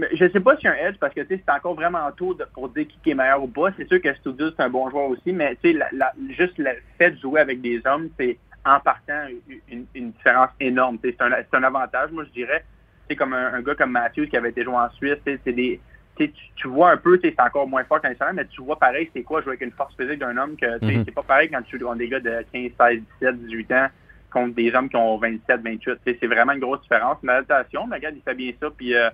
Mais 0.00 0.08
je 0.14 0.30
sais 0.30 0.40
pas 0.40 0.52
a 0.52 0.70
un 0.70 0.88
edge 0.88 0.96
parce 0.98 1.12
que 1.12 1.20
c'est 1.28 1.42
encore 1.48 1.74
vraiment 1.74 2.10
tôt 2.16 2.34
pour 2.54 2.70
dire 2.70 2.86
qui 3.02 3.10
est 3.10 3.14
meilleur 3.14 3.42
ou 3.42 3.48
pas. 3.48 3.68
C'est 3.76 3.86
sûr 3.86 4.00
que 4.00 4.12
Stutzley, 4.14 4.50
c'est 4.56 4.62
un 4.62 4.70
bon 4.70 4.88
joueur 4.88 5.10
aussi, 5.10 5.32
mais 5.32 5.58
la, 5.62 6.12
juste 6.30 6.56
le 6.56 6.70
fait 6.96 7.10
de 7.10 7.18
jouer 7.18 7.40
avec 7.40 7.60
des 7.60 7.82
hommes, 7.84 8.08
c'est 8.18 8.38
en 8.64 8.80
partant 8.80 9.26
une, 9.68 9.86
différence 9.94 10.50
énorme. 10.58 10.98
C'est 11.02 11.20
un, 11.20 11.30
un, 11.30 11.62
avantage, 11.62 12.10
moi, 12.12 12.24
je 12.24 12.30
dirais. 12.30 12.64
C'est 13.08 13.16
comme 13.16 13.34
un, 13.34 13.60
gars 13.60 13.74
comme 13.74 13.90
Matthews 13.90 14.26
qui 14.26 14.36
avait 14.38 14.50
été 14.50 14.64
joué 14.64 14.74
en 14.74 14.88
Suisse. 14.92 15.18
C'est 15.24 15.52
des, 15.52 15.80
tu, 16.16 16.32
tu, 16.54 16.68
vois 16.68 16.92
un 16.92 16.96
peu, 16.96 17.18
c'est 17.22 17.38
encore 17.38 17.68
moins 17.68 17.84
fort 17.84 18.00
qu'un 18.00 18.14
mais 18.32 18.46
tu 18.46 18.62
vois 18.62 18.78
pareil, 18.78 19.10
c'est 19.14 19.22
quoi 19.22 19.42
jouer 19.42 19.50
avec 19.50 19.62
une 19.62 19.72
force 19.72 19.94
physique 19.96 20.18
d'un 20.18 20.36
homme 20.36 20.56
que 20.56 20.66
mm-hmm. 20.66 21.04
c'est 21.04 21.14
pas 21.14 21.22
pareil 21.22 21.50
quand 21.50 21.62
tu 21.62 21.78
joues 21.78 21.94
des 21.94 22.08
gars 22.08 22.20
de 22.20 22.44
15, 22.52 22.70
16, 22.78 23.02
17, 23.20 23.46
18 23.46 23.72
ans 23.72 23.86
contre 24.30 24.54
des 24.54 24.72
hommes 24.74 24.88
qui 24.88 24.96
ont 24.96 25.18
27, 25.18 25.60
28. 25.62 26.16
C'est 26.20 26.26
vraiment 26.26 26.52
une 26.52 26.60
grosse 26.60 26.82
différence. 26.82 27.18
Une 27.22 27.30
adaptation, 27.30 27.86
mais 27.86 27.96
regarde, 27.96 28.14
il 28.16 28.22
fait 28.22 28.34
bien 28.34 28.52
ça, 28.60 28.68
puis 28.70 28.94
euh, 28.94 29.10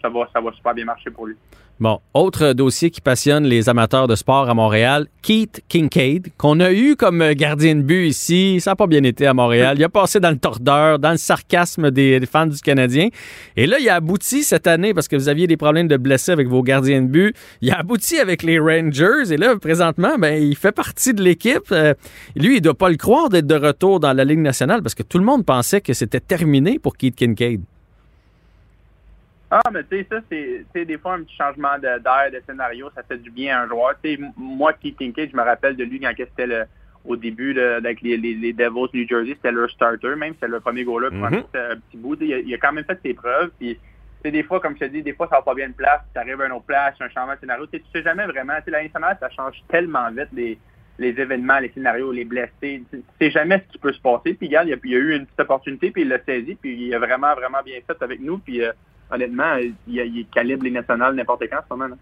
ça, 0.00 0.08
va, 0.08 0.52
super 0.52 0.74
bien 0.74 0.84
marcher 0.84 1.10
pour 1.10 1.26
lui. 1.26 1.36
Bon, 1.80 1.98
autre 2.12 2.52
dossier 2.52 2.90
qui 2.90 3.00
passionne 3.00 3.44
les 3.44 3.70
amateurs 3.70 4.06
de 4.06 4.14
sport 4.14 4.50
à 4.50 4.52
Montréal, 4.52 5.06
Keith 5.22 5.64
Kincaid, 5.66 6.28
qu'on 6.36 6.60
a 6.60 6.72
eu 6.72 6.94
comme 6.94 7.32
gardien 7.32 7.74
de 7.74 7.80
but 7.80 8.06
ici. 8.06 8.60
Ça 8.60 8.72
n'a 8.72 8.76
pas 8.76 8.86
bien 8.86 9.02
été 9.02 9.26
à 9.26 9.32
Montréal. 9.32 9.78
Il 9.78 9.84
a 9.84 9.88
passé 9.88 10.20
dans 10.20 10.28
le 10.28 10.36
tordeur, 10.36 10.98
dans 10.98 11.12
le 11.12 11.16
sarcasme 11.16 11.90
des, 11.90 12.20
fans 12.30 12.46
du 12.46 12.60
Canadien. 12.60 13.08
Et 13.56 13.66
là, 13.66 13.78
il 13.80 13.88
a 13.88 13.94
abouti 13.94 14.42
cette 14.42 14.66
année, 14.66 14.92
parce 14.92 15.08
que 15.08 15.16
vous 15.16 15.30
aviez 15.30 15.46
des 15.46 15.56
problèmes 15.56 15.88
de 15.88 15.96
blessés 15.96 16.32
avec 16.32 16.48
vos 16.48 16.62
gardiens 16.62 17.00
de 17.00 17.06
but, 17.06 17.34
il 17.62 17.70
a 17.70 17.78
abouti 17.78 18.18
avec 18.18 18.42
les 18.42 18.58
Rangers. 18.58 19.32
Et 19.32 19.38
là, 19.38 19.56
présentement, 19.56 20.18
ben, 20.18 20.34
il 20.34 20.56
fait 20.56 20.72
partie 20.72 21.14
de 21.14 21.22
l'équipe. 21.22 21.72
Euh, 21.72 21.94
lui, 22.36 22.56
il 22.56 22.58
ne 22.58 22.64
doit 22.64 22.74
pas 22.74 22.90
le 22.90 22.96
croire 22.96 23.30
d'être 23.30 23.46
de 23.46 23.54
retour 23.54 24.00
dans 24.00 24.12
la 24.12 24.24
Ligue 24.26 24.40
nationale, 24.40 24.82
parce 24.82 24.94
que 24.94 25.02
tout 25.02 25.16
le 25.16 25.24
monde 25.24 25.46
pensait 25.46 25.80
que 25.80 25.94
c'était 25.94 26.20
terminé 26.20 26.78
pour 26.78 26.98
Keith 26.98 27.16
Kincaid. 27.16 27.62
Ah, 29.50 29.62
mais 29.72 29.82
tu 29.82 29.98
sais, 29.98 30.06
ça, 30.08 30.20
c'est 30.72 30.84
des 30.84 30.96
fois 30.98 31.14
un 31.14 31.22
petit 31.22 31.36
changement 31.36 31.76
d'air, 31.78 32.30
de, 32.32 32.40
scénario, 32.46 32.88
ça 32.94 33.02
fait 33.02 33.18
du 33.18 33.30
bien 33.30 33.58
à 33.58 33.62
un 33.62 33.68
joueur. 33.68 33.94
sais, 34.04 34.18
moi, 34.36 34.72
Keith 34.74 34.96
Kincaid, 34.96 35.30
je 35.32 35.36
me 35.36 35.42
rappelle 35.42 35.76
de 35.76 35.82
lui 35.84 35.98
quand 35.98 36.12
c'était 36.16 36.66
au 37.04 37.16
début 37.16 37.58
avec 37.58 38.00
les, 38.02 38.16
les, 38.16 38.52
Devils 38.52 38.90
New 38.94 39.08
Jersey, 39.08 39.34
c'était 39.34 39.50
leur 39.50 39.68
starter, 39.70 40.14
même 40.14 40.34
c'était 40.34 40.48
le 40.48 40.60
premier 40.60 40.84
goal-là, 40.84 41.10
mm 41.10 41.24
-hmm. 41.24 41.72
un 41.72 41.76
petit 41.76 41.96
bout. 41.96 42.16
Il 42.20 42.54
a, 42.54 42.58
quand 42.58 42.72
même 42.72 42.84
fait 42.84 43.00
ses 43.02 43.14
preuves. 43.14 43.50
Puis, 43.58 43.78
des 44.22 44.42
fois, 44.42 44.60
comme 44.60 44.74
je 44.74 44.84
te 44.84 44.90
dis, 44.90 45.02
des 45.02 45.14
fois, 45.14 45.26
ça 45.28 45.36
va 45.36 45.42
pas 45.42 45.54
bien 45.54 45.68
de 45.68 45.74
place, 45.74 46.02
tu 46.12 46.20
arrives 46.20 46.40
à 46.40 46.46
une 46.46 46.52
autre 46.52 46.66
place, 46.66 46.94
un 47.00 47.08
changement 47.08 47.34
de 47.34 47.40
scénario. 47.40 47.66
Tu 47.66 47.82
sais 47.92 48.02
jamais 48.02 48.26
vraiment. 48.26 48.52
L'année 48.66 48.84
nationale, 48.84 49.16
ça 49.18 49.30
change 49.30 49.56
tellement 49.68 50.08
vite 50.10 50.32
les, 50.32 50.58
les 50.98 51.14
événements, 51.24 51.58
les 51.58 51.70
scénarios, 51.70 52.12
les 52.12 52.26
blessés. 52.32 52.84
Tu 52.90 53.02
sais 53.18 53.30
jamais 53.30 53.58
ce 53.64 53.72
qui 53.72 53.78
peut 53.78 53.94
se 53.98 54.00
passer. 54.00 54.34
Puis, 54.34 54.46
regarde, 54.48 54.68
il 54.68 54.90
y, 54.92 54.94
a, 54.94 54.98
eu 54.98 55.16
une 55.16 55.24
petite 55.26 55.40
opportunité, 55.40 55.90
puis 55.90 56.02
il 56.02 56.08
l'a 56.08 56.20
saisi, 56.22 56.54
puis 56.54 56.72
il 56.86 56.94
a 56.94 56.98
vraiment, 56.98 57.34
vraiment 57.34 57.62
bien 57.64 57.78
fait 57.86 58.00
avec 58.02 58.20
nous. 58.20 58.38
Puis, 58.38 58.62
euh, 58.62 58.72
honnêtement, 59.10 59.56
il, 59.88 60.26
calibre 60.32 60.64
les 60.64 60.70
nationales 60.70 61.14
n'importe 61.14 61.44
quand, 61.50 61.58
ce 61.68 61.74
moment. 61.74 61.96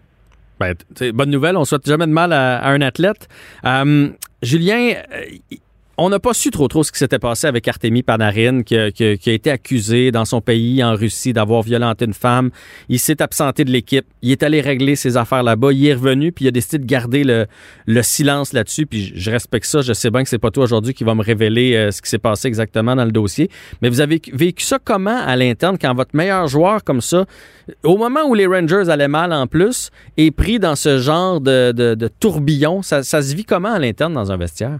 Ben, 0.59 0.75
bonne 1.13 1.29
nouvelle, 1.29 1.55
on 1.55 1.63
souhaite 1.65 1.85
jamais 1.85 2.05
de 2.05 2.11
mal 2.11 2.33
à, 2.33 2.67
un 2.67 2.81
athlète. 2.81 3.27
Euh, 3.65 4.09
Julien, 4.41 4.93
euh, 5.13 5.55
on 5.99 6.09
n'a 6.09 6.19
pas 6.19 6.33
su 6.33 6.49
trop 6.49 6.67
trop 6.67 6.83
ce 6.83 6.91
qui 6.91 6.97
s'était 6.97 7.19
passé 7.19 7.45
avec 7.45 7.67
Artemi 7.67 8.03
Panarin, 8.03 8.63
qui 8.63 8.77
a, 8.77 8.87
été 8.87 9.51
accusé 9.51 10.11
dans 10.11 10.25
son 10.25 10.39
pays, 10.39 10.83
en 10.83 10.95
Russie, 10.95 11.33
d'avoir 11.33 11.61
violenté 11.61 12.05
une 12.05 12.13
femme. 12.13 12.51
Il 12.87 12.99
s'est 12.99 13.21
absenté 13.21 13.65
de 13.65 13.71
l'équipe. 13.71 14.05
Il 14.21 14.31
est 14.31 14.41
allé 14.41 14.61
régler 14.61 14.95
ses 14.95 15.17
affaires 15.17 15.43
là-bas. 15.43 15.73
Il 15.73 15.85
est 15.85 15.93
revenu, 15.93 16.31
puis 16.31 16.45
il 16.45 16.47
a 16.47 16.51
décidé 16.51 16.77
de 16.77 16.85
garder 16.85 17.23
le, 17.23 18.01
silence 18.01 18.53
là-dessus. 18.53 18.85
Puis 18.85 19.11
je 19.13 19.29
respecte 19.29 19.65
ça. 19.65 19.81
Je 19.81 19.91
sais 19.91 20.09
bien 20.09 20.23
que 20.23 20.29
c'est 20.29 20.39
pas 20.39 20.51
toi 20.51 20.63
aujourd'hui 20.63 20.93
qui 20.93 21.03
va 21.03 21.15
me 21.15 21.21
révéler 21.21 21.75
euh, 21.75 21.91
ce 21.91 22.01
qui 22.01 22.09
s'est 22.09 22.17
passé 22.17 22.47
exactement 22.47 22.95
dans 22.95 23.05
le 23.05 23.11
dossier. 23.11 23.49
Mais 23.81 23.89
vous 23.89 23.99
avez 23.99 24.21
vécu 24.31 24.63
ça 24.63 24.79
comment 24.83 25.17
à 25.17 25.35
l'interne 25.35 25.77
quand 25.79 25.93
votre 25.93 26.15
meilleur 26.15 26.47
joueur 26.47 26.83
comme 26.83 27.01
ça, 27.01 27.25
au 27.83 27.97
moment 27.97 28.21
où 28.25 28.33
les 28.33 28.47
Rangers 28.47 28.89
allaient 28.89 29.09
mal 29.09 29.33
en 29.33 29.47
plus, 29.47 29.91
est 30.17 30.31
pris 30.31 30.59
dans 30.59 30.75
ce 30.75 30.97
genre 30.97 31.41
de, 31.41 32.09
tourbillon? 32.19 32.81
ça 32.81 33.03
se 33.03 33.35
vit 33.35 33.43
comment 33.43 33.73
à 33.73 33.79
l'interne 33.79 34.13
dans 34.13 34.31
un 34.31 34.37
vestiaire? 34.37 34.79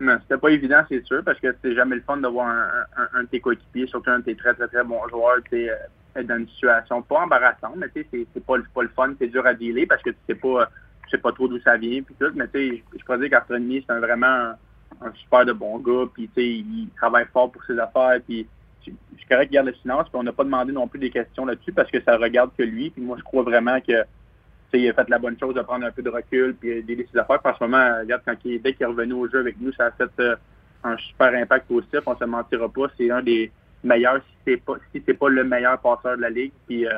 C'était 0.00 0.38
pas 0.38 0.50
évident, 0.50 0.82
c'est 0.88 1.04
sûr, 1.04 1.24
parce 1.24 1.40
que 1.40 1.54
c'est 1.60 1.74
jamais 1.74 1.96
le 1.96 2.02
fun 2.02 2.18
de 2.18 2.28
voir 2.28 2.48
un, 2.48 3.08
un, 3.14 3.22
de 3.22 3.28
tes 3.28 3.40
coéquipiers, 3.40 3.88
surtout 3.88 4.10
un 4.10 4.20
de 4.20 4.24
tes 4.24 4.36
très, 4.36 4.54
très, 4.54 4.68
très 4.68 4.84
bons 4.84 5.06
joueurs, 5.08 5.40
euh, 5.52 5.68
être 6.14 6.26
dans 6.26 6.36
une 6.36 6.48
situation 6.48 7.02
pas 7.02 7.20
embarrassante, 7.24 7.76
mais 7.76 7.88
tu 7.88 8.06
sais, 8.10 8.26
c'est 8.32 8.44
pas, 8.44 8.54
pas 8.74 8.82
le 8.82 8.88
fun, 8.88 9.12
c'est 9.18 9.26
dur 9.26 9.44
à 9.44 9.54
dealer 9.54 9.86
parce 9.86 10.02
que 10.02 10.10
tu 10.10 10.16
sais 10.28 10.34
pas, 10.36 10.70
tu 11.04 11.10
sais 11.10 11.18
pas 11.18 11.32
trop 11.32 11.48
d'où 11.48 11.60
ça 11.60 11.76
vient, 11.76 12.02
puis 12.02 12.14
tout, 12.18 12.30
mais 12.34 12.46
tu 12.48 12.76
sais, 12.76 12.82
je 12.96 13.04
pourrais 13.04 13.18
dire 13.18 13.30
qu'Arthur 13.30 13.58
c'est 13.58 13.98
vraiment 13.98 14.52
un, 15.00 15.12
super 15.14 15.44
de 15.44 15.52
bon 15.52 15.78
gars, 15.78 16.06
puis 16.14 16.28
tu 16.28 16.40
sais, 16.40 16.48
il 16.48 16.88
travaille 16.96 17.26
fort 17.32 17.50
pour 17.50 17.64
ses 17.64 17.78
affaires, 17.78 18.20
puis 18.24 18.46
je 18.86 18.92
suis 19.18 19.28
correct 19.28 19.48
qu'il 19.48 19.54
garde 19.54 19.66
le 19.66 19.74
silence, 19.74 20.08
puis 20.08 20.18
on 20.18 20.22
n'a 20.22 20.32
pas 20.32 20.44
demandé 20.44 20.72
non 20.72 20.86
plus 20.86 21.00
des 21.00 21.10
questions 21.10 21.44
là-dessus 21.44 21.72
parce 21.72 21.90
que 21.90 22.00
ça 22.00 22.16
regarde 22.16 22.50
que 22.56 22.62
lui, 22.62 22.90
puis 22.90 23.02
moi, 23.02 23.16
je 23.18 23.24
crois 23.24 23.42
vraiment 23.42 23.80
que 23.80 24.04
il 24.74 24.88
a 24.88 24.92
fait 24.92 25.08
la 25.08 25.18
bonne 25.18 25.38
chose 25.38 25.54
de 25.54 25.62
prendre 25.62 25.86
un 25.86 25.90
peu 25.90 26.02
de 26.02 26.10
recul 26.10 26.54
puis 26.54 26.82
d'aider 26.82 27.06
ses 27.10 27.18
affaires. 27.18 27.40
Puis 27.40 27.52
en 27.52 27.56
ce 27.56 27.64
moment, 27.64 28.00
regarde, 28.00 28.22
quand 28.26 28.34
il, 28.44 28.60
dès 28.60 28.74
qu'il 28.74 28.82
est 28.82 28.86
revenu 28.86 29.14
au 29.14 29.28
jeu 29.28 29.40
avec 29.40 29.56
nous, 29.60 29.72
ça 29.72 29.86
a 29.86 29.90
fait 29.92 30.10
euh, 30.20 30.36
un 30.84 30.96
super 30.98 31.34
impact 31.34 31.68
positif. 31.68 32.00
On 32.06 32.16
se 32.16 32.24
mentira 32.24 32.68
pas. 32.68 32.86
C'est 32.98 33.10
un 33.10 33.22
des 33.22 33.50
meilleurs, 33.82 34.18
si 34.18 34.34
c'est 34.46 34.56
pas 34.58 34.74
si 34.92 35.02
c'est 35.06 35.14
pas 35.14 35.28
le 35.28 35.44
meilleur 35.44 35.78
passeur 35.78 36.16
de 36.16 36.22
la 36.22 36.30
Ligue. 36.30 36.52
Puis 36.66 36.86
euh, 36.86 36.92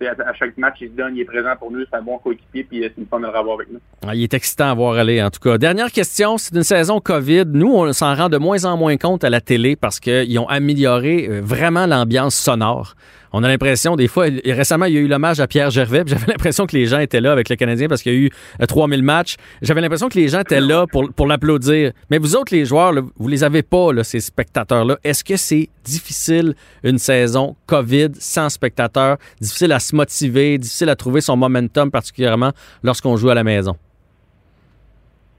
à, 0.00 0.34
chaque 0.34 0.58
match, 0.58 0.78
il 0.80 0.88
se 0.88 0.94
donne, 0.94 1.16
il 1.16 1.20
est 1.20 1.24
présent 1.24 1.54
pour 1.56 1.70
nous, 1.70 1.84
c'est 1.88 1.96
un 1.96 2.02
bon 2.02 2.18
coéquipier, 2.18 2.64
puis 2.64 2.84
euh, 2.84 2.88
c'est 2.94 3.00
une 3.00 3.06
fun 3.06 3.20
de 3.20 3.26
le 3.26 3.52
avec 3.52 3.70
nous. 3.70 3.80
Ah, 4.06 4.14
il 4.14 4.24
est 4.24 4.34
excitant 4.34 4.70
à 4.70 4.74
voir 4.74 4.94
aller, 4.94 5.22
en 5.22 5.30
tout 5.30 5.40
cas. 5.40 5.56
Dernière 5.56 5.92
question, 5.92 6.36
c'est 6.36 6.54
une 6.54 6.64
saison 6.64 7.00
COVID. 7.00 7.44
Nous, 7.46 7.72
on 7.72 7.92
s'en 7.92 8.14
rend 8.14 8.28
de 8.28 8.38
moins 8.38 8.64
en 8.64 8.76
moins 8.76 8.96
compte 8.96 9.22
à 9.22 9.30
la 9.30 9.40
télé 9.40 9.76
parce 9.76 10.00
qu'ils 10.00 10.38
ont 10.38 10.48
amélioré 10.48 11.40
vraiment 11.40 11.86
l'ambiance 11.86 12.34
sonore. 12.34 12.96
On 13.36 13.42
a 13.42 13.48
l'impression, 13.48 13.96
des 13.96 14.06
fois, 14.06 14.26
récemment, 14.44 14.84
il 14.84 14.94
y 14.94 14.96
a 14.96 15.00
eu 15.00 15.08
l'hommage 15.08 15.40
à 15.40 15.48
Pierre 15.48 15.70
Gervais, 15.70 16.04
j'avais 16.06 16.26
l'impression 16.28 16.66
que 16.66 16.76
les 16.76 16.86
gens 16.86 17.00
étaient 17.00 17.20
là 17.20 17.32
avec 17.32 17.48
le 17.48 17.56
Canadien 17.56 17.88
parce 17.88 18.00
qu'il 18.00 18.12
y 18.12 18.16
a 18.16 18.18
eu 18.20 18.30
3000 18.64 19.02
matchs. 19.02 19.34
J'avais 19.60 19.80
l'impression 19.80 20.08
que 20.08 20.16
les 20.16 20.28
gens 20.28 20.38
étaient 20.38 20.60
là 20.60 20.86
pour, 20.86 21.26
l'applaudir. 21.26 21.90
Mais 22.10 22.18
vous 22.18 22.36
autres, 22.36 22.54
les 22.54 22.64
joueurs, 22.64 22.92
vous 23.16 23.28
les 23.28 23.42
avez 23.42 23.64
pas, 23.64 23.92
là, 23.92 24.04
ces 24.04 24.20
spectateurs-là. 24.20 24.98
Est-ce 25.02 25.24
que 25.24 25.36
c'est 25.36 25.68
difficile 25.82 26.54
une 26.84 26.98
saison 26.98 27.56
COVID 27.66 28.10
sans 28.20 28.48
spectateurs, 28.50 29.16
difficile 29.40 29.72
à 29.72 29.80
se 29.80 29.96
motiver, 29.96 30.56
difficile 30.56 30.88
à 30.88 30.94
trouver 30.94 31.20
son 31.20 31.36
momentum, 31.36 31.90
particulièrement 31.90 32.52
lorsqu'on 32.84 33.16
joue 33.16 33.30
à 33.30 33.34
la 33.34 33.42
maison? 33.42 33.74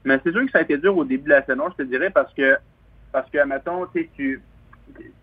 Mais 0.04 0.20
c'est 0.22 0.32
sûr 0.32 0.44
que 0.44 0.50
ça 0.50 0.58
a 0.58 0.62
été 0.62 0.76
dur 0.76 0.94
au 0.98 1.04
début 1.06 1.24
de 1.24 1.30
la 1.30 1.46
saison, 1.46 1.64
je 1.70 1.82
te 1.82 1.88
dirais, 1.88 2.10
parce 2.10 2.34
que, 2.34 2.56
parce 3.10 3.30
que, 3.30 3.38
tu 4.14 4.42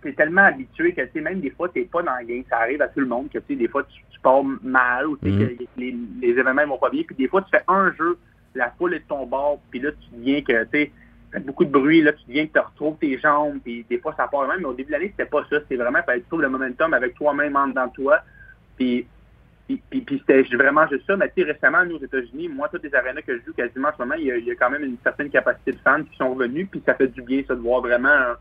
es 0.05 0.13
tellement 0.13 0.43
habitué 0.43 0.93
que, 0.93 1.01
tu 1.01 1.22
même 1.22 1.39
des 1.39 1.50
fois, 1.50 1.70
tu 1.70 1.79
n'es 1.79 1.86
pas 1.86 2.03
dans 2.03 2.17
le 2.20 2.25
game. 2.25 2.43
Ça 2.50 2.58
arrive 2.58 2.82
à 2.82 2.88
tout 2.88 3.00
le 3.00 3.05
monde 3.05 3.29
que, 3.32 3.39
tu 3.39 3.55
des 3.55 3.67
fois, 3.67 3.84
tu, 3.84 4.01
pars 4.22 4.43
mal 4.62 5.08
ou, 5.08 5.17
mm-hmm. 5.17 5.58
que 5.58 5.63
les, 5.77 5.98
les, 6.22 6.29
événements 6.29 6.65
vont 6.65 6.77
pas 6.77 6.89
bien. 6.89 7.03
Puis 7.05 7.15
des 7.15 7.27
fois, 7.27 7.41
tu 7.41 7.50
fais 7.50 7.63
un 7.67 7.91
jeu, 7.93 8.17
la 8.55 8.72
foule 8.72 8.93
est 8.93 9.00
de 9.00 9.05
ton 9.05 9.25
bord, 9.25 9.60
puis 9.70 9.82
là, 9.82 9.91
tu 9.91 10.22
viens 10.22 10.41
que, 10.41 10.63
tu 10.65 10.70
sais, 10.72 10.91
beaucoup 11.41 11.65
de 11.65 11.72
bruit, 11.72 12.01
là, 12.01 12.13
tu 12.13 12.24
viens 12.29 12.48
que 12.48 12.53
tu 12.53 12.60
retrouves 12.60 12.98
tes 13.00 13.17
jambes, 13.17 13.60
puis 13.63 13.86
des 13.89 13.98
fois, 13.98 14.13
ça 14.15 14.27
part 14.27 14.48
même. 14.48 14.60
Mais 14.60 14.65
au 14.65 14.74
début 14.74 14.88
de 14.88 14.91
l'année, 14.93 15.10
c'était 15.10 15.29
pas 15.29 15.43
ça. 15.50 15.60
C'était 15.60 15.75
vraiment, 15.75 16.00
tu 16.08 16.22
trouves 16.24 16.41
le 16.41 16.50
momentum 16.50 16.93
avec 16.93 17.15
toi-même 17.15 17.55
en 17.55 17.67
dedans 17.67 17.88
de 17.88 17.93
toi. 17.93 18.20
Puis 18.77 19.05
puis, 19.67 20.01
puis, 20.01 20.20
c'était 20.27 20.43
vraiment 20.55 20.88
juste 20.88 21.05
ça. 21.08 21.15
Mais 21.15 21.32
tu 21.36 21.41
sais, 21.41 21.51
récemment, 21.51 21.86
nous, 21.86 21.96
aux 21.96 22.03
États-Unis, 22.03 22.50
moi, 22.50 22.67
toutes 22.70 22.84
les 22.84 22.93
arénas 22.93 23.22
que 23.22 23.38
je 23.38 23.46
joue 23.46 23.53
quasiment 23.53 23.89
en 23.89 23.93
ce 23.93 23.98
moment, 24.00 24.15
il 24.15 24.25
y, 24.25 24.32
a, 24.32 24.38
il 24.38 24.46
y, 24.46 24.51
a, 24.51 24.55
quand 24.55 24.70
même 24.70 24.84
une 24.84 24.98
certaine 25.03 25.29
capacité 25.29 25.72
de 25.72 25.77
fans 25.77 26.03
qui 26.03 26.15
sont 26.17 26.36
venus. 26.36 26.67
Puis 26.70 26.82
ça 26.86 26.93
fait 26.96 27.08
du 27.08 27.22
bien, 27.22 27.43
ça, 27.48 27.55
de 27.55 27.62
voir 27.62 27.82
vraiment 27.82 28.10
un 28.10 28.38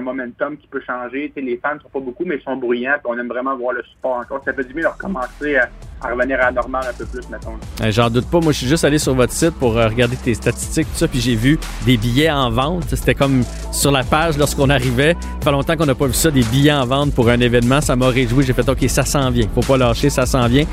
momentum 0.00 0.56
qui 0.56 0.66
peut 0.66 0.80
changer. 0.86 1.32
les 1.36 1.60
fans 1.62 1.74
ne 1.74 1.80
sont 1.80 1.88
pas 1.88 2.00
beaucoup, 2.00 2.24
mais 2.24 2.36
ils 2.36 2.42
sont 2.42 2.56
bruyants. 2.56 2.96
on 3.04 3.18
aime 3.18 3.28
vraiment 3.28 3.56
voir 3.56 3.72
le 3.72 3.82
support 3.84 4.18
encore. 4.18 4.42
Ça 4.44 4.52
fait 4.52 4.64
du 4.64 4.74
bien 4.74 4.82
de 4.84 4.88
recommencer 4.88 5.56
à, 5.56 5.68
revenir 6.02 6.38
à 6.40 6.46
la 6.46 6.52
normale 6.52 6.84
un 6.90 6.92
peu 6.92 7.06
plus, 7.06 7.28
mettons. 7.28 7.56
J'en 7.90 8.10
doute 8.10 8.28
pas. 8.30 8.40
Moi, 8.40 8.52
je 8.52 8.58
suis 8.58 8.66
juste 8.66 8.84
allé 8.84 8.98
sur 8.98 9.14
votre 9.14 9.32
site 9.32 9.54
pour 9.54 9.76
euh, 9.76 9.88
regarder 9.88 10.16
tes 10.16 10.34
statistiques, 10.34 10.86
tout 10.92 10.98
ça, 10.98 11.08
puis 11.08 11.20
j'ai 11.20 11.34
vu 11.34 11.58
des 11.84 11.96
billets 11.96 12.30
en 12.30 12.50
vente. 12.50 12.84
C'était 12.94 13.14
comme 13.14 13.42
sur 13.72 13.90
la 13.90 14.04
page 14.04 14.36
lorsqu'on 14.38 14.70
arrivait. 14.70 15.14
Ça 15.14 15.44
fait 15.44 15.52
longtemps 15.52 15.76
qu'on 15.76 15.86
n'a 15.86 15.94
pas 15.94 16.06
vu 16.06 16.14
ça, 16.14 16.30
des 16.30 16.42
billets 16.42 16.72
en 16.72 16.84
vente 16.84 17.14
pour 17.14 17.28
un 17.28 17.40
événement. 17.40 17.80
Ça 17.80 17.96
m'a 17.96 18.08
réjoui. 18.08 18.44
J'ai 18.44 18.52
fait 18.52 18.68
OK, 18.68 18.84
ça 18.88 19.04
s'en 19.04 19.30
vient. 19.30 19.46
Faut 19.54 19.60
pas 19.60 19.76
lâcher, 19.76 20.10
ça 20.10 20.26
s'en 20.26 20.46
vient. 20.48 20.64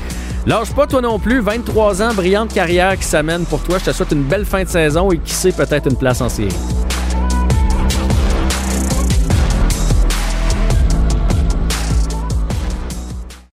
Lâche 0.46 0.74
pas 0.74 0.86
toi 0.86 1.00
non 1.00 1.18
plus. 1.18 1.40
23 1.40 2.02
ans, 2.02 2.14
brillante 2.14 2.52
carrière 2.52 2.96
qui 2.96 3.04
s'amène 3.04 3.44
pour 3.46 3.62
toi. 3.62 3.78
Je 3.78 3.86
te 3.86 3.92
souhaite 3.92 4.12
une 4.12 4.24
belle 4.24 4.44
fin 4.44 4.64
de 4.64 4.68
saison 4.68 5.10
et 5.10 5.18
qui 5.18 5.32
sait 5.32 5.52
peut-être 5.52 5.88
une 5.88 5.96
place 5.96 6.20
en 6.20 6.28
série. 6.28 6.54